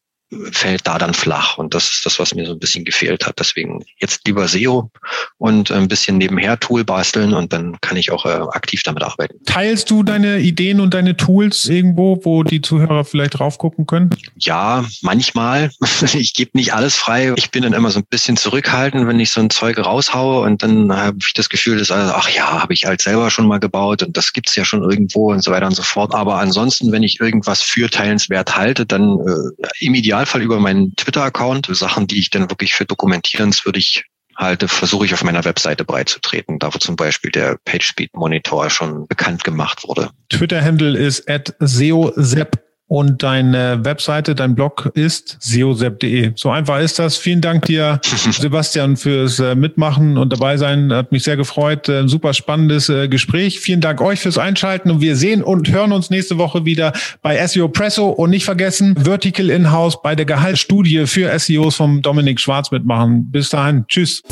fällt 0.52 0.86
da 0.86 0.98
dann 0.98 1.14
flach. 1.14 1.58
Und 1.58 1.74
das 1.74 1.90
ist 1.90 2.06
das, 2.06 2.18
was 2.18 2.34
mir 2.34 2.46
so 2.46 2.52
ein 2.52 2.58
bisschen 2.58 2.84
gefehlt 2.84 3.26
hat. 3.26 3.38
Deswegen 3.38 3.84
jetzt 3.98 4.26
lieber 4.26 4.46
SEO 4.46 4.90
und 5.38 5.70
ein 5.70 5.88
bisschen 5.88 6.18
nebenher 6.18 6.60
Tool 6.60 6.84
basteln 6.84 7.32
und 7.32 7.52
dann 7.52 7.80
kann 7.80 7.96
ich 7.96 8.10
auch 8.10 8.26
äh, 8.26 8.28
aktiv 8.28 8.82
damit 8.82 9.02
arbeiten. 9.02 9.38
Teilst 9.46 9.90
du 9.90 10.02
deine 10.02 10.40
Ideen 10.40 10.80
und 10.80 10.92
deine 10.92 11.16
Tools 11.16 11.66
irgendwo, 11.66 12.20
wo 12.24 12.42
die 12.42 12.60
Zuhörer 12.60 13.04
vielleicht 13.04 13.38
drauf 13.38 13.58
gucken 13.58 13.86
können? 13.86 14.10
Ja, 14.36 14.84
manchmal. 15.02 15.70
Ich 16.18 16.34
gebe 16.34 16.50
nicht 16.54 16.74
alles 16.74 16.94
frei. 16.94 17.32
Ich 17.36 17.50
bin 17.50 17.62
dann 17.62 17.72
immer 17.72 17.90
so 17.90 17.98
ein 18.00 18.06
bisschen 18.08 18.36
zurückhaltend, 18.36 19.06
wenn 19.06 19.20
ich 19.20 19.30
so 19.30 19.40
ein 19.40 19.50
Zeug 19.50 19.78
raushaue 19.78 20.40
und 20.40 20.62
dann 20.62 20.92
habe 20.92 21.18
ich 21.20 21.32
das 21.34 21.48
Gefühl, 21.48 21.78
dass 21.78 21.90
also, 21.90 22.12
ach 22.14 22.28
ja, 22.30 22.62
habe 22.62 22.72
ich 22.72 22.86
halt 22.86 23.00
selber 23.00 23.30
schon 23.30 23.46
mal 23.46 23.58
gebaut 23.58 24.02
und 24.02 24.16
das 24.16 24.32
gibt's 24.32 24.56
ja 24.56 24.64
schon 24.64 24.82
irgendwo 24.82 25.30
und 25.32 25.42
so 25.42 25.50
weiter 25.50 25.66
und 25.66 25.74
so 25.74 25.82
fort. 25.82 26.14
Aber 26.14 26.38
ansonsten, 26.38 26.92
wenn 26.92 27.02
ich 27.02 27.20
irgendwas 27.20 27.62
für 27.62 27.90
teilenswert 27.90 28.56
halte, 28.56 28.86
dann 28.86 29.18
äh, 29.18 29.84
im 29.84 29.94
Ideal 29.94 30.17
Idealfall 30.18 30.42
über 30.42 30.58
meinen 30.58 30.96
Twitter-Account. 30.96 31.68
Sachen, 31.70 32.08
die 32.08 32.18
ich 32.18 32.30
dann 32.30 32.50
wirklich 32.50 32.74
für 32.74 32.84
dokumentierenswürdig 32.84 34.04
halte, 34.36 34.66
versuche 34.66 35.04
ich 35.06 35.14
auf 35.14 35.22
meiner 35.22 35.44
Webseite 35.44 35.84
breitzutreten, 35.84 36.58
da 36.58 36.74
wo 36.74 36.78
zum 36.78 36.96
Beispiel 36.96 37.30
der 37.30 37.56
PageSpeed 37.64 38.14
Monitor 38.14 38.68
schon 38.68 39.06
bekannt 39.06 39.44
gemacht 39.44 39.84
wurde. 39.86 40.10
Twitter-Handle 40.28 40.98
ist 40.98 41.30
at 41.30 41.54
seosepp 41.60 42.67
und 42.88 43.22
deine 43.22 43.84
Webseite, 43.84 44.34
dein 44.34 44.54
Blog 44.54 44.90
ist 44.94 45.36
seosep.de. 45.40 46.32
So 46.36 46.50
einfach 46.50 46.80
ist 46.80 46.98
das. 46.98 47.18
Vielen 47.18 47.42
Dank 47.42 47.66
dir, 47.66 48.00
Sebastian, 48.04 48.96
fürs 48.96 49.38
äh, 49.38 49.54
Mitmachen 49.54 50.16
und 50.16 50.32
dabei 50.32 50.56
sein. 50.56 50.90
Hat 50.92 51.12
mich 51.12 51.22
sehr 51.22 51.36
gefreut. 51.36 51.88
Ein 51.90 52.08
super 52.08 52.32
spannendes 52.32 52.88
äh, 52.88 53.08
Gespräch. 53.08 53.60
Vielen 53.60 53.82
Dank 53.82 54.00
euch 54.00 54.20
fürs 54.20 54.38
Einschalten 54.38 54.90
und 54.90 55.02
wir 55.02 55.16
sehen 55.16 55.42
und 55.42 55.70
hören 55.70 55.92
uns 55.92 56.08
nächste 56.08 56.38
Woche 56.38 56.64
wieder 56.64 56.94
bei 57.20 57.46
SEO 57.46 57.68
Presso 57.68 58.08
und 58.08 58.30
nicht 58.30 58.46
vergessen, 58.46 58.96
Vertical 58.96 59.50
In-House 59.50 60.00
bei 60.02 60.14
der 60.14 60.24
Gehaltsstudie 60.24 61.06
für 61.06 61.38
SEOs 61.38 61.76
vom 61.76 62.00
Dominik 62.00 62.40
Schwarz 62.40 62.70
mitmachen. 62.70 63.30
Bis 63.30 63.50
dahin. 63.50 63.84
Tschüss. 63.86 64.22